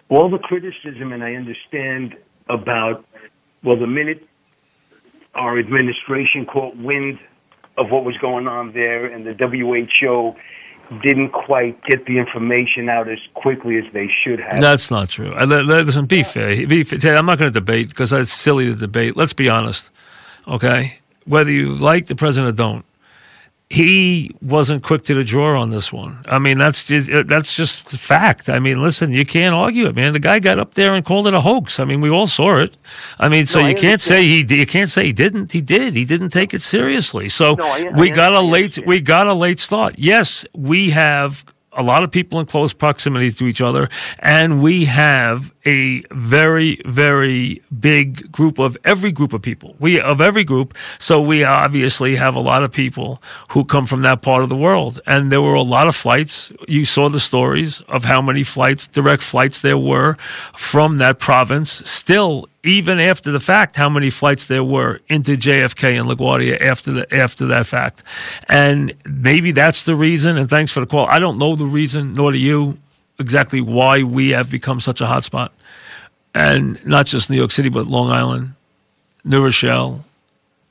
all 0.08 0.30
the 0.30 0.38
criticism, 0.38 1.12
and 1.12 1.25
I 1.25 1.34
understand 1.34 2.15
about, 2.48 3.03
well, 3.65 3.77
the 3.77 3.86
minute 3.86 4.25
our 5.36 5.60
administration 5.60 6.46
caught 6.46 6.77
wind 6.77 7.20
of 7.77 7.89
what 7.89 8.06
was 8.06 8.18
going 8.18 8.48
on 8.48 8.74
there, 8.74 9.06
and 9.06 9.25
the 9.25 9.34
WHO 9.34 10.36
didn't 11.01 11.30
quite 11.30 11.82
get 11.86 12.06
the 12.06 12.18
information 12.18 12.89
out 12.89 13.10
as 13.10 13.20
quickly 13.34 13.77
as 13.77 13.86
they 13.94 14.10
should 14.24 14.39
have. 14.39 14.60
That's 14.60 14.92
not 14.92 15.10
true. 15.10 15.34
Uh, 15.34 15.46
I, 15.46 15.62
listen, 15.62 16.06
be 16.06 16.24
fair. 16.24 16.68
Be 16.68 16.84
fair. 16.84 17.15
I'm 17.15 17.25
not 17.25 17.39
going 17.39 17.51
to 17.51 17.60
debate 17.60 17.89
because 17.89 18.12
it's 18.12 18.32
silly 18.32 18.65
to 18.65 18.75
debate. 18.75 19.18
Let's 19.18 19.34
be 19.34 19.50
honest, 19.50 19.89
okay? 20.48 21.00
Whether 21.25 21.51
you 21.51 21.70
like 21.70 22.08
the 22.08 22.15
president 22.15 22.53
or 22.53 22.56
don't, 22.56 22.86
he 23.74 24.30
wasn't 24.42 24.84
quick 24.84 25.03
to 25.06 25.15
the 25.15 25.24
draw 25.24 25.60
on 25.60 25.72
this 25.72 25.92
one. 25.92 26.24
I 26.27 26.38
mean, 26.38 26.60
that's 26.60 26.84
just, 26.84 27.10
that's 27.27 27.56
just 27.56 27.89
fact. 27.89 28.48
I 28.48 28.60
mean, 28.60 28.82
listen, 28.84 29.13
you 29.13 29.25
can't 29.25 29.56
argue 29.56 29.88
it, 29.88 29.96
man. 29.96 30.13
The 30.13 30.20
guy 30.20 30.38
got 30.38 30.60
up 30.60 30.75
there 30.75 30.94
and 30.94 31.03
called 31.03 31.25
it 31.25 31.34
a 31.34 31.42
hoax. 31.42 31.80
I 31.80 31.86
mean, 31.86 32.00
we 32.00 32.10
all 32.12 32.27
saw 32.27 32.58
it. 32.60 32.77
I 33.20 33.30
mean, 33.30 33.48
so 33.48 33.62
No, 33.62 33.68
you 33.68 33.75
can't 33.75 34.00
say 34.00 34.27
he 34.27 34.46
you 34.56 34.68
can't 34.68 34.92
say 34.92 35.06
he 35.06 35.13
didn't. 35.13 35.51
He 35.51 35.62
did. 35.62 35.96
He 35.96 36.06
didn't 36.06 36.30
take 36.30 36.53
it 36.53 36.62
seriously. 36.62 37.30
So 37.30 37.56
No, 37.56 37.65
I- 37.65 37.89
we 37.98 38.12
I- 38.12 38.15
got 38.15 38.34
a 38.34 38.42
late 38.42 38.77
we 38.86 39.00
got 39.00 39.25
a 39.27 39.34
late 39.34 39.60
start. 39.60 39.96
Yes, 39.98 40.46
we 40.53 40.92
have 40.92 41.44
a 41.75 41.84
lot 41.84 42.03
of 42.03 42.12
people 42.12 42.39
in 42.39 42.46
close 42.46 42.74
proximity 42.74 43.32
to 43.32 43.46
each 43.46 43.62
other, 43.62 43.89
and 44.20 44.62
we 44.62 44.86
have 44.86 45.53
a 45.65 46.01
very, 46.12 46.82
very 46.86 47.62
big 47.80 48.32
group 48.32 48.60
of 48.60 48.77
every 48.84 49.12
group 49.12 49.34
of 49.34 49.42
people. 49.42 49.75
We 49.80 50.00
of 50.00 50.22
every 50.22 50.44
group, 50.44 50.74
so 51.00 51.22
we 51.22 51.44
obviously 51.44 52.15
have 52.15 52.36
a 52.36 52.39
lot 52.39 52.63
of 52.63 52.72
people 52.72 53.22
who 53.50 53.63
come 53.63 53.86
from 53.86 54.01
that 54.01 54.22
part 54.22 54.44
of 54.44 54.50
the 54.50 54.56
world, 54.56 55.00
and 55.06 55.32
there 55.32 55.42
were 55.42 55.53
a 55.53 55.62
lot 55.62 55.88
of 55.88 55.96
flights. 55.96 56.51
You 56.68 56.86
saw 56.86 57.10
the 57.10 57.20
stories 57.20 57.82
of 57.88 58.03
how 58.03 58.22
many 58.22 58.44
flights, 58.44 58.88
direct 58.88 59.24
flights, 59.24 59.62
there 59.62 59.77
were 59.77 60.18
from 60.56 60.98
that 60.98 61.20
province. 61.20 61.82
Still, 61.86 62.48
even 62.63 63.00
after 63.00 63.32
the 63.32 63.41
fact, 63.41 63.75
how 63.75 63.89
many 63.89 64.10
flights 64.10 64.48
there 64.48 64.63
were 64.63 65.01
into 65.10 65.36
JFK 65.36 66.00
and 66.00 66.10
LaGuardia 66.10 66.62
after 66.62 66.91
the 66.93 67.15
after 67.15 67.46
that 67.48 67.67
fact, 67.67 68.03
and 68.48 68.93
maybe 69.05 69.51
that's 69.51 69.84
the 69.84 69.96
reason. 69.96 70.38
And 70.38 70.50
thanks 70.50 70.72
for 70.72 70.79
the 70.79 70.86
call. 70.86 71.05
I 71.08 71.20
don't 71.20 71.38
know 71.38 71.55
the 71.55 71.65
reason, 71.65 72.13
nor 72.13 72.32
do 72.32 72.38
you, 72.38 72.77
exactly 73.20 73.60
why 73.60 74.03
we 74.03 74.29
have 74.29 74.50
become 74.50 74.79
such 74.79 75.01
a 75.01 75.08
hot 75.08 75.25
spot, 75.25 75.51
and 76.34 76.84
not 76.86 77.05
just 77.05 77.29
New 77.29 77.36
York 77.36 77.51
City, 77.51 77.70
but 77.70 77.88
Long 77.88 78.10
Island, 78.10 78.53
New 79.25 79.43
Rochelle, 79.43 80.05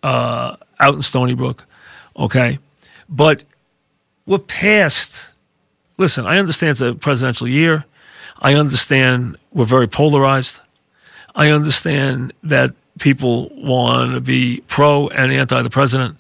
uh, 0.03 0.57
out 0.81 0.95
in 0.95 1.03
Stony 1.03 1.35
Brook. 1.35 1.65
Okay, 2.17 2.59
but 3.09 3.45
we're 4.25 4.39
past. 4.39 5.29
Listen, 5.99 6.25
I 6.25 6.39
understand 6.39 6.71
it's 6.71 6.81
a 6.81 6.95
presidential 6.95 7.47
year. 7.47 7.85
I 8.41 8.55
understand 8.55 9.37
we're 9.53 9.67
very 9.67 9.87
polarized. 9.87 10.62
I 11.35 11.51
understand 11.51 12.33
that 12.43 12.75
people 12.99 13.49
want 13.51 14.13
to 14.13 14.21
be 14.21 14.63
pro 14.69 15.09
and 15.09 15.33
anti 15.33 15.63
the 15.63 15.71
president. 15.71 16.19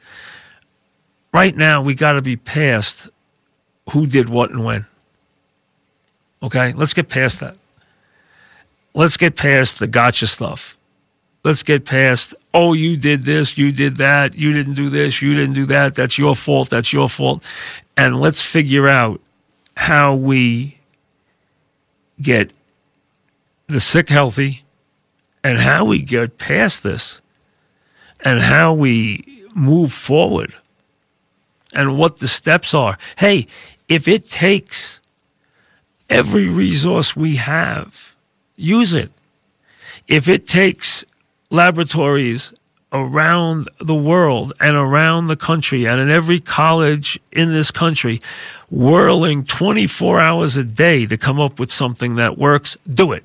Right 1.32 1.56
now, 1.56 1.82
we 1.82 1.94
got 1.94 2.12
to 2.12 2.22
be 2.22 2.36
past 2.36 3.08
who 3.90 4.06
did 4.06 4.28
what 4.28 4.50
and 4.50 4.64
when. 4.64 4.86
Okay, 6.42 6.72
let's 6.72 6.94
get 6.94 7.08
past 7.08 7.40
that. 7.40 7.56
Let's 8.94 9.16
get 9.16 9.36
past 9.36 9.78
the 9.78 9.86
gotcha 9.86 10.26
stuff. 10.26 10.76
Let's 11.44 11.62
get 11.62 11.84
past, 11.84 12.34
oh, 12.54 12.72
you 12.72 12.96
did 12.96 13.24
this, 13.24 13.58
you 13.58 13.72
did 13.72 13.96
that, 13.96 14.36
you 14.36 14.52
didn't 14.52 14.74
do 14.74 14.88
this, 14.90 15.20
you 15.20 15.34
didn't 15.34 15.54
do 15.54 15.66
that, 15.66 15.96
that's 15.96 16.16
your 16.16 16.36
fault, 16.36 16.70
that's 16.70 16.92
your 16.92 17.08
fault. 17.08 17.42
and 17.96 18.20
let's 18.20 18.40
figure 18.40 18.88
out 18.88 19.20
how 19.76 20.14
we 20.14 20.78
get 22.20 22.50
the 23.66 23.80
sick 23.80 24.08
healthy 24.08 24.62
and 25.44 25.58
how 25.58 25.84
we 25.84 26.00
get 26.00 26.38
past 26.38 26.82
this 26.82 27.20
and 28.20 28.40
how 28.40 28.72
we 28.72 29.44
move 29.54 29.92
forward 29.92 30.54
and 31.72 31.98
what 31.98 32.18
the 32.18 32.28
steps 32.28 32.74
are. 32.74 32.98
Hey, 33.16 33.46
if 33.88 34.06
it 34.08 34.30
takes 34.30 35.00
every 36.08 36.48
resource 36.48 37.16
we 37.16 37.36
have, 37.36 38.14
use 38.56 38.92
it. 38.92 39.10
If 40.08 40.28
it 40.28 40.46
takes 40.46 41.04
laboratories 41.50 42.52
around 42.92 43.68
the 43.80 43.94
world 43.94 44.52
and 44.60 44.76
around 44.76 45.26
the 45.26 45.36
country 45.36 45.86
and 45.86 46.00
in 46.00 46.10
every 46.10 46.38
college 46.40 47.18
in 47.32 47.52
this 47.52 47.70
country 47.70 48.20
whirling 48.70 49.44
24 49.44 50.20
hours 50.20 50.56
a 50.56 50.64
day 50.64 51.06
to 51.06 51.16
come 51.16 51.40
up 51.40 51.58
with 51.58 51.72
something 51.72 52.16
that 52.16 52.36
works, 52.36 52.76
do 52.92 53.12
it. 53.12 53.24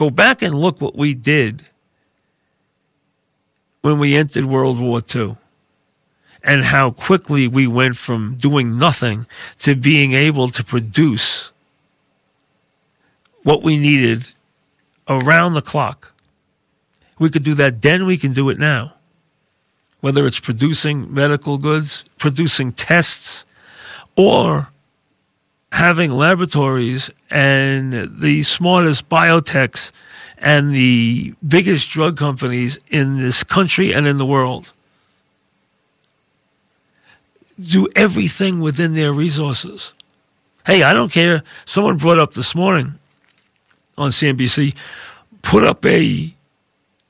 Go 0.00 0.08
back 0.08 0.40
and 0.40 0.58
look 0.58 0.80
what 0.80 0.96
we 0.96 1.12
did 1.12 1.66
when 3.82 3.98
we 3.98 4.16
entered 4.16 4.46
World 4.46 4.80
War 4.80 5.02
II 5.14 5.36
and 6.42 6.64
how 6.64 6.92
quickly 6.92 7.46
we 7.46 7.66
went 7.66 7.98
from 7.98 8.36
doing 8.36 8.78
nothing 8.78 9.26
to 9.58 9.76
being 9.76 10.14
able 10.14 10.48
to 10.48 10.64
produce 10.64 11.50
what 13.42 13.62
we 13.62 13.76
needed 13.76 14.30
around 15.06 15.52
the 15.52 15.60
clock. 15.60 16.14
We 17.18 17.28
could 17.28 17.44
do 17.44 17.52
that 17.56 17.82
then, 17.82 18.06
we 18.06 18.16
can 18.16 18.32
do 18.32 18.48
it 18.48 18.58
now. 18.58 18.94
Whether 20.00 20.26
it's 20.26 20.40
producing 20.40 21.12
medical 21.12 21.58
goods, 21.58 22.04
producing 22.16 22.72
tests, 22.72 23.44
or 24.16 24.70
having 25.72 26.10
laboratories 26.10 27.10
and 27.30 28.20
the 28.20 28.42
smartest 28.42 29.08
biotechs 29.08 29.92
and 30.38 30.74
the 30.74 31.34
biggest 31.46 31.90
drug 31.90 32.16
companies 32.16 32.78
in 32.88 33.18
this 33.18 33.44
country 33.44 33.92
and 33.92 34.06
in 34.06 34.18
the 34.18 34.26
world 34.26 34.72
do 37.60 37.88
everything 37.94 38.60
within 38.60 38.94
their 38.94 39.12
resources. 39.12 39.92
Hey, 40.66 40.82
I 40.82 40.92
don't 40.92 41.12
care. 41.12 41.42
Someone 41.64 41.96
brought 41.96 42.18
up 42.18 42.34
this 42.34 42.54
morning 42.54 42.94
on 43.98 44.10
CNBC, 44.10 44.74
put 45.42 45.64
up 45.64 45.84
a 45.84 46.34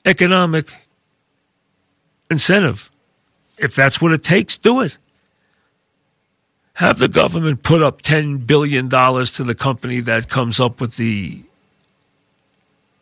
economic 0.05 0.73
incentive. 2.29 2.89
If 3.57 3.75
that's 3.75 4.01
what 4.01 4.11
it 4.11 4.23
takes, 4.23 4.57
do 4.57 4.81
it. 4.81 4.97
Have 6.81 6.97
the 6.97 7.07
government 7.07 7.61
put 7.61 7.83
up 7.83 8.01
$10 8.01 8.47
billion 8.47 8.89
to 8.89 9.43
the 9.43 9.53
company 9.53 9.99
that 9.99 10.29
comes 10.29 10.59
up 10.59 10.81
with 10.81 10.95
the 10.95 11.43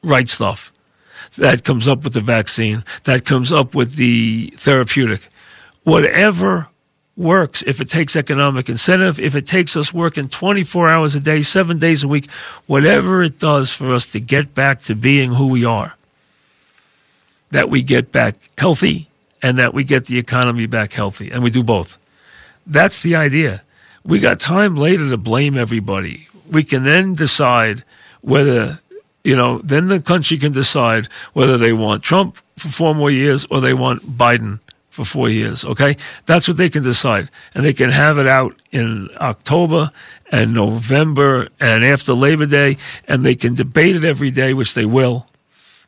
right 0.04 0.28
stuff, 0.28 0.74
that 1.38 1.64
comes 1.64 1.88
up 1.88 2.04
with 2.04 2.12
the 2.12 2.20
vaccine, 2.20 2.84
that 3.06 3.24
comes 3.24 3.54
up 3.54 3.74
with 3.74 3.96
the 3.96 4.54
therapeutic. 4.58 5.30
Whatever 5.84 6.68
works, 7.16 7.64
if 7.66 7.80
it 7.80 7.90
takes 7.90 8.18
economic 8.18 8.68
incentive, 8.68 9.18
if 9.18 9.34
it 9.34 9.48
takes 9.48 9.78
us 9.78 9.94
working 9.94 10.28
24 10.28 10.90
hours 10.90 11.16
a 11.16 11.22
day, 11.22 11.42
seven 11.42 11.80
days 11.80 12.04
a 12.04 12.08
week, 12.10 12.30
whatever 12.68 13.24
it 13.24 13.40
does 13.40 13.72
for 13.72 13.94
us 13.94 14.06
to 14.08 14.20
get 14.20 14.54
back 14.54 14.82
to 14.82 14.94
being 14.94 15.32
who 15.32 15.48
we 15.48 15.64
are, 15.64 15.96
that 17.52 17.70
we 17.70 17.82
get 17.82 18.12
back 18.12 18.36
healthy 18.58 19.08
and 19.42 19.58
that 19.58 19.74
we 19.74 19.86
get 19.86 20.08
the 20.08 20.18
economy 20.18 20.66
back 20.66 20.92
healthy. 20.92 21.32
And 21.32 21.42
we 21.42 21.50
do 21.50 21.64
both. 21.64 21.98
That's 22.68 23.04
the 23.04 23.16
idea. 23.16 23.62
We 24.04 24.20
got 24.20 24.40
time 24.40 24.76
later 24.76 25.10
to 25.10 25.18
blame 25.18 25.58
everybody. 25.58 26.28
We 26.50 26.64
can 26.64 26.84
then 26.84 27.16
decide 27.16 27.84
whether, 28.22 28.80
you 29.24 29.36
know, 29.36 29.60
then 29.60 29.88
the 29.88 30.00
country 30.00 30.38
can 30.38 30.52
decide 30.52 31.08
whether 31.34 31.58
they 31.58 31.74
want 31.74 32.04
Trump 32.04 32.38
for 32.58 32.70
four 32.70 32.96
more 32.96 33.12
years 33.12 33.46
or 33.52 33.62
they 33.62 33.74
want 33.74 34.18
Biden 34.18 34.60
for 34.90 35.06
four 35.06 35.30
years. 35.30 35.64
Okay, 35.64 35.96
that's 36.26 36.48
what 36.48 36.58
they 36.58 36.70
can 36.70 36.84
decide, 36.84 37.30
and 37.54 37.64
they 37.64 37.74
can 37.74 37.90
have 37.90 38.18
it 38.18 38.28
out 38.28 38.60
in 38.72 39.08
October 39.18 39.92
and 40.32 40.54
November 40.54 41.48
and 41.60 41.86
after 41.86 42.14
Labor 42.14 42.46
Day, 42.46 42.78
and 43.08 43.24
they 43.24 43.36
can 43.36 43.54
debate 43.56 43.96
it 43.96 44.04
every 44.04 44.32
day, 44.32 44.54
which 44.54 44.74
they 44.74 44.86
will, 44.86 45.28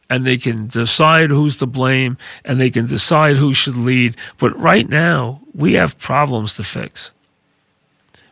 and 0.10 0.26
they 0.26 0.38
can 0.38 0.68
decide 0.68 1.30
who's 1.30 1.58
to 1.58 1.66
blame, 1.66 2.18
and 2.46 2.60
they 2.60 2.70
can 2.70 2.86
decide 2.86 3.36
who 3.36 3.54
should 3.54 3.78
lead. 3.78 4.16
But 4.38 4.58
right 4.58 4.88
now, 4.88 5.42
we 5.54 5.74
have 5.74 5.98
problems 5.98 6.54
to 6.56 6.64
fix. 6.64 7.12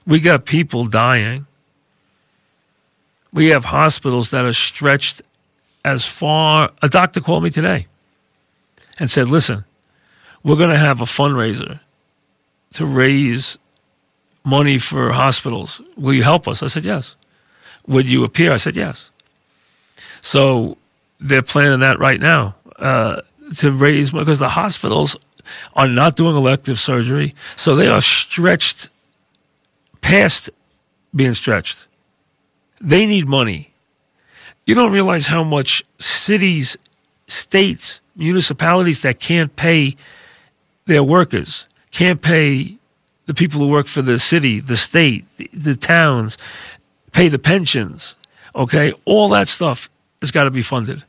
We 0.10 0.20
got 0.20 0.44
people 0.44 0.86
dying. 0.86 1.46
We 3.32 3.48
have 3.48 3.64
hospitals 3.64 4.32
that 4.32 4.44
are 4.44 4.54
stretched 4.54 5.22
as 5.86 6.06
far. 6.06 6.72
A 6.82 6.90
doctor 6.90 7.22
called 7.22 7.44
me 7.44 7.50
today 7.50 7.88
and 9.00 9.10
said, 9.10 9.30
"Listen." 9.30 9.64
we're 10.44 10.56
going 10.56 10.70
to 10.70 10.78
have 10.78 11.02
a 11.02 11.06
fundraiser 11.06 11.80
to 12.74 12.86
raise 12.86 13.58
money 14.44 14.78
for 14.78 15.12
hospitals. 15.12 15.82
Will 15.98 16.14
you 16.14 16.24
help 16.24 16.48
us? 16.48 16.64
I 16.64 16.68
said, 16.68 16.86
yes. 16.86 17.16
Would 17.88 18.08
you 18.08 18.24
appear? 18.24 18.52
I 18.52 18.58
said, 18.58 18.76
yes. 18.76 19.10
So 20.22 20.78
they're 21.20 21.42
planning 21.42 21.80
that 21.82 22.00
right 22.00 22.20
now 22.20 22.56
uh, 22.78 23.22
to 23.58 23.72
raise 23.72 24.14
money 24.14 24.26
because 24.26 24.40
the 24.40 24.50
hospitals 24.50 25.16
are 25.76 25.88
not 25.88 26.16
doing 26.16 26.36
elective 26.36 26.80
surgery, 26.80 27.34
so 27.56 27.76
they 27.76 27.88
are 27.88 28.02
stretched 28.02 28.90
past 30.10 30.50
being 31.16 31.36
stretched. 31.36 31.86
They 32.82 33.06
need 33.06 33.28
money. 33.28 33.74
You 34.66 34.74
don't 34.74 34.92
realize 34.92 35.28
how 35.28 35.44
much 35.44 35.84
cities, 36.00 36.78
states, 37.28 38.02
municipalities 38.16 39.04
that 39.04 39.20
can't 39.20 39.56
pay 39.56 39.96
their 40.88 41.04
workers, 41.04 41.68
can't 41.92 42.24
pay 42.24 42.78
the 43.28 43.36
people 43.36 43.60
who 43.60 43.68
work 43.68 43.86
for 43.86 44.02
the 44.02 44.18
city, 44.18 44.60
the 44.60 44.78
state, 44.78 45.26
the, 45.54 45.76
towns, 45.76 46.40
pay 47.12 47.28
the 47.28 47.38
pensions. 47.38 48.16
Okay, 48.56 48.92
all 49.06 49.30
that 49.30 49.48
stuff 49.48 49.92
has 50.22 50.32
got 50.32 50.46
to 50.46 50.52
be 50.52 50.64
funded. 50.64 51.04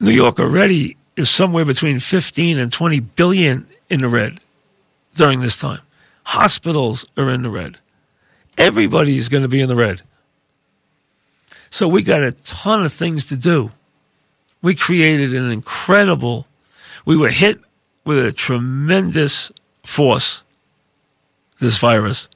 New 0.00 0.10
York 0.10 0.40
already 0.40 0.96
is 1.14 1.30
somewhere 1.30 1.64
between 1.64 2.00
15 2.00 2.58
and 2.58 2.72
20 2.72 2.98
billion 2.98 3.68
in 3.88 4.00
the 4.00 4.08
red 4.08 4.40
during 5.14 5.40
this 5.40 5.56
time. 5.56 5.80
Hospitals 6.26 7.06
are 7.16 7.30
in 7.30 7.42
the 7.42 7.50
red. 7.50 7.78
Everybody 8.58 9.16
is 9.16 9.28
going 9.28 9.44
to 9.44 9.48
be 9.48 9.60
in 9.60 9.68
the 9.68 9.76
red. 9.76 10.02
So 11.70 11.86
we 11.86 12.02
got 12.02 12.24
a 12.24 12.32
ton 12.32 12.84
of 12.84 12.92
things 12.92 13.26
to 13.26 13.36
do. 13.36 13.70
We 14.60 14.74
created 14.74 15.36
an 15.36 15.52
incredible, 15.52 16.48
we 17.04 17.16
were 17.16 17.28
hit 17.28 17.60
with 18.04 18.18
a 18.18 18.32
tremendous 18.32 19.52
force, 19.84 20.42
this 21.60 21.78
virus, 21.78 22.26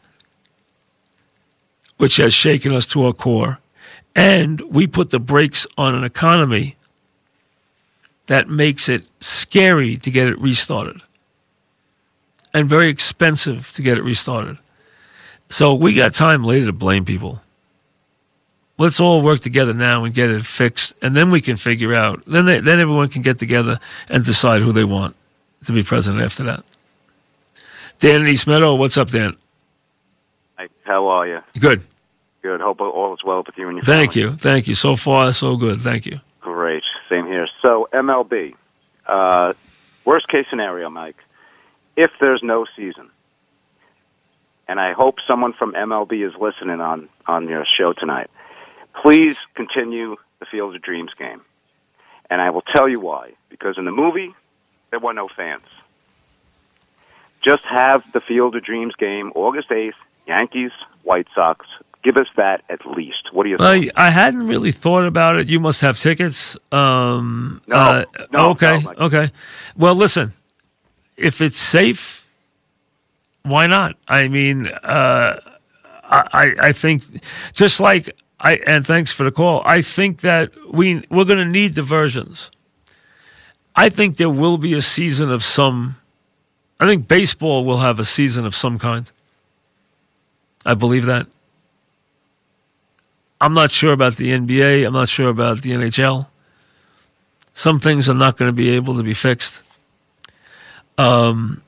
which 1.97 2.19
has 2.19 2.33
shaken 2.33 2.73
us 2.73 2.87
to 2.87 3.05
our 3.05 3.13
core. 3.13 3.59
And 4.15 4.61
we 4.71 4.87
put 4.87 5.11
the 5.11 5.19
brakes 5.19 5.67
on 5.77 5.97
an 5.97 6.05
economy 6.05 6.77
that 8.29 8.49
makes 8.49 8.89
it 8.89 9.09
scary 9.19 9.97
to 9.97 10.13
get 10.13 10.29
it 10.29 10.39
restarted 10.41 11.03
and 12.53 12.69
very 12.69 12.89
expensive 12.89 13.73
to 13.73 13.83
get 13.83 13.99
it 13.99 14.03
restarted. 14.03 14.59
So 15.49 15.75
we 15.75 15.95
got 15.95 16.15
time 16.15 16.45
later 16.45 16.67
to 16.67 16.73
blame 16.73 17.05
people. 17.05 17.41
Let's 18.79 18.99
all 18.99 19.21
work 19.21 19.41
together 19.41 19.75
now 19.75 20.05
and 20.05 20.15
get 20.15 20.31
it 20.31 20.47
fixed, 20.47 20.95
and 21.03 21.15
then 21.15 21.31
we 21.31 21.41
can 21.43 21.57
figure 21.57 21.93
out. 21.93 22.23
Then 22.27 22.47
they, 22.47 22.61
then 22.61 22.81
everyone 22.81 23.09
can 23.09 23.21
get 23.21 23.39
together 23.39 23.79
and 24.09 24.25
decide 24.25 24.63
who 24.63 24.73
they 24.73 24.85
want 24.85 25.17
to 25.67 25.73
be 25.73 25.83
president 25.83 26.23
after 26.23 26.45
that. 26.45 26.65
Dan 27.99 28.27
East 28.27 28.47
Meadow, 28.47 28.75
what's 28.75 28.97
up, 28.97 29.11
Dan? 29.11 29.37
Hi, 30.57 30.69
how 30.85 31.09
are 31.09 31.29
you? 31.29 31.41
Good. 31.59 31.83
Good. 32.41 32.61
Hope 32.63 32.81
all 32.81 33.13
is 33.13 33.23
well 33.23 33.43
with 33.45 33.59
you 33.59 33.69
and 33.69 33.77
your 33.77 33.83
family. 33.83 33.99
Thank 33.99 34.13
family. 34.15 34.29
you. 34.31 34.37
Thank 34.39 34.69
you. 34.69 34.75
So 34.75 34.97
far, 34.97 35.33
so 35.35 35.57
good. 35.57 35.81
Thank 35.81 36.07
you. 36.07 36.21
Great. 36.41 36.83
Same 37.11 37.27
here. 37.27 37.47
So, 37.61 37.89
MLB. 37.93 38.55
Uh, 39.07 39.53
worst 40.07 40.29
case 40.29 40.47
scenario, 40.49 40.89
Mike. 40.89 41.17
If 42.03 42.13
there's 42.19 42.41
no 42.43 42.65
season, 42.77 43.11
and 44.67 44.81
I 44.81 44.93
hope 44.95 45.17
someone 45.29 45.53
from 45.53 45.75
MLB 45.75 46.27
is 46.27 46.33
listening 46.41 46.81
on, 46.81 47.11
on 47.27 47.47
your 47.47 47.67
show 47.79 47.93
tonight, 47.93 48.31
please 49.03 49.37
continue 49.55 50.17
the 50.39 50.47
Field 50.47 50.75
of 50.75 50.81
Dreams 50.81 51.11
game. 51.19 51.43
And 52.31 52.41
I 52.41 52.49
will 52.49 52.63
tell 52.75 52.89
you 52.89 53.01
why. 53.01 53.33
Because 53.51 53.77
in 53.77 53.85
the 53.85 53.91
movie, 53.91 54.35
there 54.91 54.99
were 54.99 55.13
no 55.13 55.29
fans. 55.37 55.65
Just 57.45 57.65
have 57.71 58.03
the 58.15 58.21
Field 58.23 58.57
of 58.57 58.65
Dreams 58.65 58.95
game 58.99 59.31
August 59.35 59.69
8th, 59.69 59.93
Yankees, 60.27 60.71
White 61.03 61.27
Sox. 61.35 61.67
Give 62.03 62.17
us 62.17 62.29
that 62.39 62.63
at 62.71 62.87
least. 62.87 63.29
What 63.33 63.45
do 63.45 63.51
you 63.51 63.57
Well, 63.59 63.73
think? 63.73 63.91
I 63.95 64.09
hadn't 64.09 64.47
really 64.47 64.73
thought 64.73 65.05
about 65.05 65.37
it. 65.37 65.49
You 65.51 65.61
must 65.61 65.83
have 65.83 65.99
tickets. 65.99 66.57
Um, 66.73 67.61
No. 67.67 67.77
uh, 67.77 68.05
No, 68.33 68.51
okay. 68.53 68.81
no, 68.83 68.93
okay. 69.07 69.31
Well, 69.77 69.95
listen. 69.95 70.33
If 71.21 71.41
it's 71.41 71.59
safe 71.59 72.21
Why 73.43 73.67
not? 73.67 73.97
I 74.07 74.29
mean, 74.29 74.67
uh, 74.67 75.41
I, 76.05 76.55
I 76.61 76.73
think 76.73 77.03
just 77.53 77.81
like 77.81 78.17
I 78.39 78.57
and 78.67 78.87
thanks 78.87 79.13
for 79.13 79.25
the 79.25 79.31
call. 79.31 79.63
I 79.65 79.83
think 79.83 80.21
that 80.23 80.51
we 80.73 81.05
we're 81.11 81.25
going 81.25 81.39
to 81.39 81.45
need 81.45 81.75
diversions. 81.75 82.51
I 83.77 83.89
think 83.89 84.17
there 84.17 84.31
will 84.31 84.59
be 84.59 84.75
a 84.75 84.83
season 84.83 85.31
of 85.31 85.45
some. 85.45 85.97
I 86.79 86.87
think 86.87 87.09
baseball 87.09 87.65
will 87.65 87.79
have 87.79 87.99
a 87.99 88.05
season 88.05 88.45
of 88.45 88.55
some 88.55 88.79
kind. 88.79 89.11
I 90.67 90.75
believe 90.75 91.07
that. 91.07 91.27
I'm 93.41 93.55
not 93.55 93.71
sure 93.71 93.93
about 93.93 94.17
the 94.17 94.29
NBA. 94.33 94.87
I'm 94.87 94.93
not 94.93 95.09
sure 95.09 95.29
about 95.29 95.63
the 95.63 95.71
NHL. 95.71 96.27
Some 97.55 97.81
things 97.81 98.09
are 98.09 98.15
not 98.15 98.37
going 98.37 98.49
to 98.49 98.53
be 98.53 98.71
able 98.71 98.97
to 98.97 99.03
be 99.03 99.15
fixed. 99.15 99.63
Um, 101.01 101.63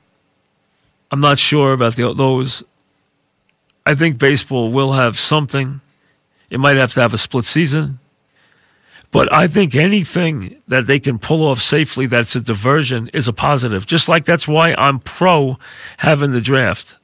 I'm 1.11 1.19
not 1.19 1.39
sure 1.39 1.73
about 1.73 1.95
the, 1.95 2.13
those. 2.13 2.63
I 3.85 3.95
think 3.95 4.19
baseball 4.19 4.71
will 4.71 4.93
have 4.93 5.17
something. 5.17 5.81
It 6.51 6.59
might 6.59 6.77
have 6.77 6.93
to 6.93 7.01
have 7.01 7.13
a 7.13 7.17
split 7.17 7.45
season. 7.45 7.99
But 9.11 9.31
I 9.33 9.47
think 9.47 9.75
anything 9.75 10.61
that 10.67 10.85
they 10.85 10.99
can 10.99 11.17
pull 11.19 11.47
off 11.47 11.61
safely 11.61 12.05
that's 12.05 12.35
a 12.35 12.41
diversion 12.41 13.09
is 13.13 13.27
a 13.27 13.33
positive. 13.33 13.85
Just 13.85 14.07
like 14.07 14.25
that's 14.25 14.47
why 14.47 14.73
I'm 14.73 14.99
pro 14.99 15.57
having 15.97 16.31
the 16.31 16.41
draft, 16.41 16.97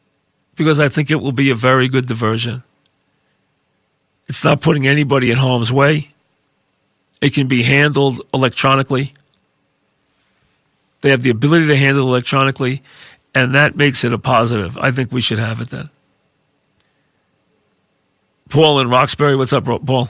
because 0.56 0.80
I 0.80 0.89
think 0.89 1.10
it 1.10 1.22
will 1.22 1.32
be 1.32 1.50
a 1.50 1.56
very 1.56 1.88
good 1.88 2.08
diversion. 2.08 2.63
It's 4.28 4.44
not 4.44 4.62
putting 4.62 4.88
anybody 4.88 5.32
in 5.32 5.38
harm's 5.38 5.72
way. 5.72 6.12
It 7.22 7.34
can 7.34 7.48
be 7.48 7.63
handled 7.63 8.22
electronically. 8.34 9.13
They 11.02 11.10
have 11.10 11.22
the 11.22 11.30
ability 11.30 11.68
to 11.68 11.78
handle 11.78 12.08
electronically, 12.08 12.84
and 13.34 13.56
that 13.56 13.76
makes 13.76 14.04
it 14.04 14.14
a 14.14 14.18
positive. 14.18 14.78
I 14.78 14.92
think 14.92 15.12
we 15.12 15.22
should 15.22 15.40
have 15.40 15.62
it 15.62 15.70
then. 15.70 15.90
Paul 18.50 18.80
in 18.80 18.90
Roxbury, 18.90 19.36
what's 19.36 19.54
up, 19.54 19.66
Paul? 19.66 20.10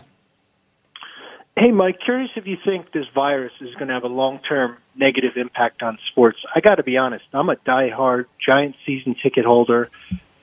Hey, 1.58 1.72
Mike, 1.72 2.00
curious 2.04 2.32
if 2.38 2.48
you 2.48 2.56
think 2.64 2.94
this 2.94 3.06
virus 3.14 3.52
is 3.60 3.74
going 3.76 3.90
to 3.90 3.94
have 3.94 4.06
a 4.06 4.08
long 4.08 4.40
term 4.48 4.78
negative 4.96 5.34
impact 5.36 5.84
on 5.84 5.98
sports. 6.10 6.40
I 6.56 6.62
got 6.62 6.76
to 6.76 6.84
be 6.84 6.96
honest, 6.96 7.26
I'm 7.34 7.50
a 7.50 7.58
die-hard 7.58 8.28
Giant 8.44 8.76
season 8.86 9.16
ticket 9.22 9.44
holder. 9.44 9.90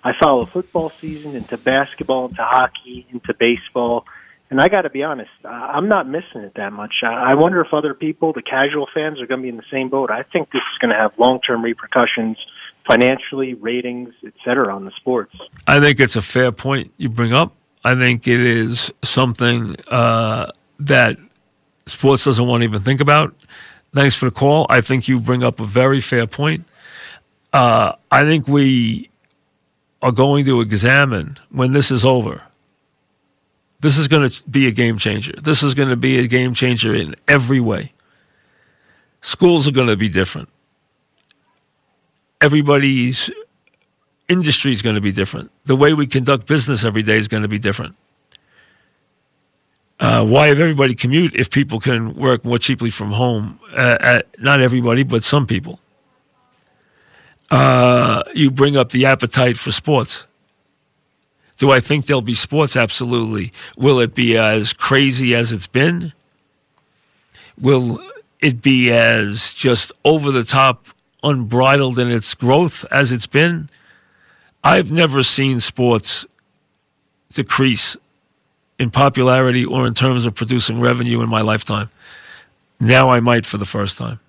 I 0.05 0.13
follow 0.21 0.45
football 0.45 0.93
season 1.01 1.35
into 1.35 1.57
basketball, 1.57 2.29
into 2.29 2.43
hockey, 2.43 3.07
into 3.11 3.33
baseball. 3.33 4.05
And 4.49 4.61
I 4.61 4.69
got 4.69 4.83
to 4.83 4.91
be 4.91 5.03
honest, 5.03 5.31
I'm 5.45 5.89
not 5.89 6.09
missing 6.09 6.43
it 6.43 6.53
that 6.55 6.73
much. 6.73 6.95
I 7.03 7.35
wonder 7.35 7.61
if 7.61 7.75
other 7.75 7.95
people, 7.95 8.33
the 8.33 8.43
casual 8.43 8.87
fans, 8.95 9.21
are 9.21 9.27
going 9.27 9.41
to 9.41 9.43
be 9.43 9.49
in 9.49 9.57
the 9.57 9.65
same 9.71 9.89
boat. 9.89 10.11
I 10.11 10.23
think 10.23 10.53
this 10.53 10.63
is 10.73 10.79
going 10.81 10.93
to 10.93 10.97
have 10.97 11.13
long-term 11.19 11.63
repercussions 11.63 12.39
financially, 12.87 13.55
ratings, 13.55 14.15
et 14.25 14.35
cetera, 14.45 14.73
on 14.73 14.85
the 14.85 14.93
sports. 14.93 15.35
I 15.67 15.81
think 15.81 15.99
it's 15.99 16.15
a 16.15 16.23
fair 16.23 16.53
point 16.53 16.93
you 16.97 17.09
bring 17.09 17.33
up. 17.33 17.55
I 17.83 17.97
think 17.97 18.29
it 18.29 18.41
is 18.41 18.93
something 19.03 19.75
uh, 19.89 20.53
that 20.79 21.17
sports 21.87 22.25
doesn't 22.25 22.47
want 22.47 22.61
to 22.61 22.65
even 22.69 22.83
think 22.83 23.01
about. 23.01 23.35
Thanks 23.95 24.17
for 24.17 24.27
the 24.27 24.31
call. 24.31 24.67
I 24.69 24.81
think 24.81 25.09
you 25.09 25.19
bring 25.19 25.43
up 25.43 25.59
a 25.59 25.65
very 25.65 26.01
fair 26.01 26.27
point. 26.29 26.65
Uh, 27.53 27.95
I 28.13 28.25
think 28.25 28.47
we 28.47 29.11
are 30.03 30.13
going 30.13 30.45
to 30.45 30.61
examine 30.61 31.39
when 31.51 31.73
this 31.73 31.91
is 31.91 32.05
over 32.05 32.43
this 33.81 33.99
is 33.99 34.09
going 34.09 34.29
to 34.29 34.43
be 34.49 34.67
a 34.67 34.71
game 34.71 34.99
changer. 34.99 35.33
This 35.33 35.63
is 35.63 35.75
going 35.75 35.89
to 35.89 35.97
be 35.97 36.19
a 36.19 36.27
game 36.27 36.55
changer 36.55 36.95
in 36.95 37.15
every 37.29 37.61
way. 37.61 37.93
Schools 39.21 39.69
are 39.69 39.73
going 39.73 39.89
to 39.89 39.97
be 39.97 40.09
different. 40.09 40.49
Everybody's 42.41 43.31
industry 44.29 44.73
is 44.73 44.83
going 44.83 44.95
to 44.95 45.01
be 45.01 45.13
different. 45.13 45.51
The 45.65 45.77
way 45.77 45.93
we 45.95 46.07
conduct 46.07 46.47
business 46.47 46.85
every 46.85 47.03
day 47.03 47.17
is 47.17 47.29
going 47.29 47.43
to 47.43 47.49
be 47.49 47.59
different. 47.59 47.97
Uh, 49.99 50.25
why 50.25 50.49
have 50.49 50.61
everybody 50.61 50.95
commute 50.95 51.35
if 51.35 51.51
people 51.51 51.81
can 51.81 52.15
work 52.15 52.45
more 52.45 52.59
cheaply 52.59 52.91
from 52.91 53.13
home? 53.13 53.59
Uh, 53.73 53.97
at, 54.01 54.41
not 54.41 54.61
everybody, 54.61 55.03
but 55.03 55.25
some 55.25 55.47
people. 55.47 55.81
Uh, 57.51 58.23
you 58.35 58.51
bring 58.51 58.77
up 58.77 58.91
the 58.91 59.07
appetite 59.07 59.57
for 59.57 59.71
sports. 59.71 60.25
Do 61.59 61.71
I 61.71 61.81
think 61.81 62.07
there'll 62.07 62.23
be 62.23 62.35
sports? 62.35 62.77
Absolutely. 62.77 63.53
Will 63.77 64.01
it 64.01 64.15
be 64.15 64.37
as 64.37 64.73
crazy 64.73 65.35
as 65.35 65.53
it's 65.53 65.67
been? 65.67 66.13
Will 67.59 68.01
it 68.41 68.61
be 68.61 68.93
as 68.93 69.55
just 69.55 69.91
over 70.05 70.31
the 70.31 70.45
top, 70.45 70.87
unbridled 71.23 71.99
in 71.99 72.11
its 72.11 72.35
growth 72.35 72.85
as 72.91 73.11
it's 73.11 73.27
been? 73.27 73.71
I've 74.63 74.91
never 74.91 75.23
seen 75.23 75.61
sports 75.61 76.27
decrease 77.33 77.97
in 78.79 78.91
popularity 78.91 79.65
or 79.65 79.87
in 79.87 79.95
terms 79.95 80.27
of 80.27 80.35
producing 80.35 80.81
revenue 80.81 81.23
in 81.23 81.29
my 81.29 81.41
lifetime. 81.41 81.89
Now 82.79 83.11
I 83.11 83.21
might 83.21 83.47
for 83.47 83.57
the 83.57 83.65
first 83.65 83.97
time. 83.97 84.21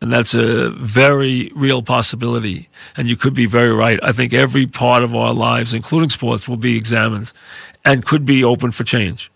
And 0.00 0.10
that's 0.10 0.32
a 0.32 0.70
very 0.70 1.52
real 1.54 1.82
possibility. 1.82 2.68
And 2.96 3.08
you 3.08 3.16
could 3.16 3.34
be 3.34 3.46
very 3.46 3.72
right. 3.72 4.00
I 4.02 4.12
think 4.12 4.32
every 4.32 4.66
part 4.66 5.02
of 5.02 5.14
our 5.14 5.34
lives, 5.34 5.74
including 5.74 6.08
sports, 6.08 6.48
will 6.48 6.56
be 6.56 6.76
examined 6.76 7.32
and 7.84 8.04
could 8.04 8.24
be 8.24 8.42
open 8.42 8.70
for 8.70 8.84
change. 8.84 9.30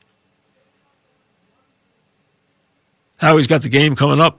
Howie's 3.18 3.46
got 3.46 3.62
the 3.62 3.68
game 3.68 3.94
coming 3.94 4.20
up. 4.20 4.38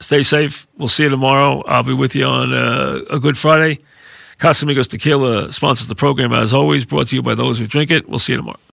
Stay 0.00 0.22
safe. 0.22 0.66
We'll 0.76 0.88
see 0.88 1.04
you 1.04 1.08
tomorrow. 1.08 1.62
I'll 1.66 1.82
be 1.82 1.94
with 1.94 2.14
you 2.14 2.24
on 2.24 2.52
uh, 2.52 3.00
a 3.10 3.18
Good 3.18 3.36
Friday. 3.36 3.78
Casamigos 4.38 4.88
Tequila 4.88 5.52
sponsors 5.52 5.88
the 5.88 5.96
program 5.96 6.32
as 6.32 6.54
always, 6.54 6.84
brought 6.84 7.08
to 7.08 7.16
you 7.16 7.22
by 7.22 7.34
those 7.34 7.58
who 7.58 7.66
drink 7.66 7.90
it. 7.90 8.08
We'll 8.08 8.20
see 8.20 8.34
you 8.34 8.38
tomorrow. 8.38 8.67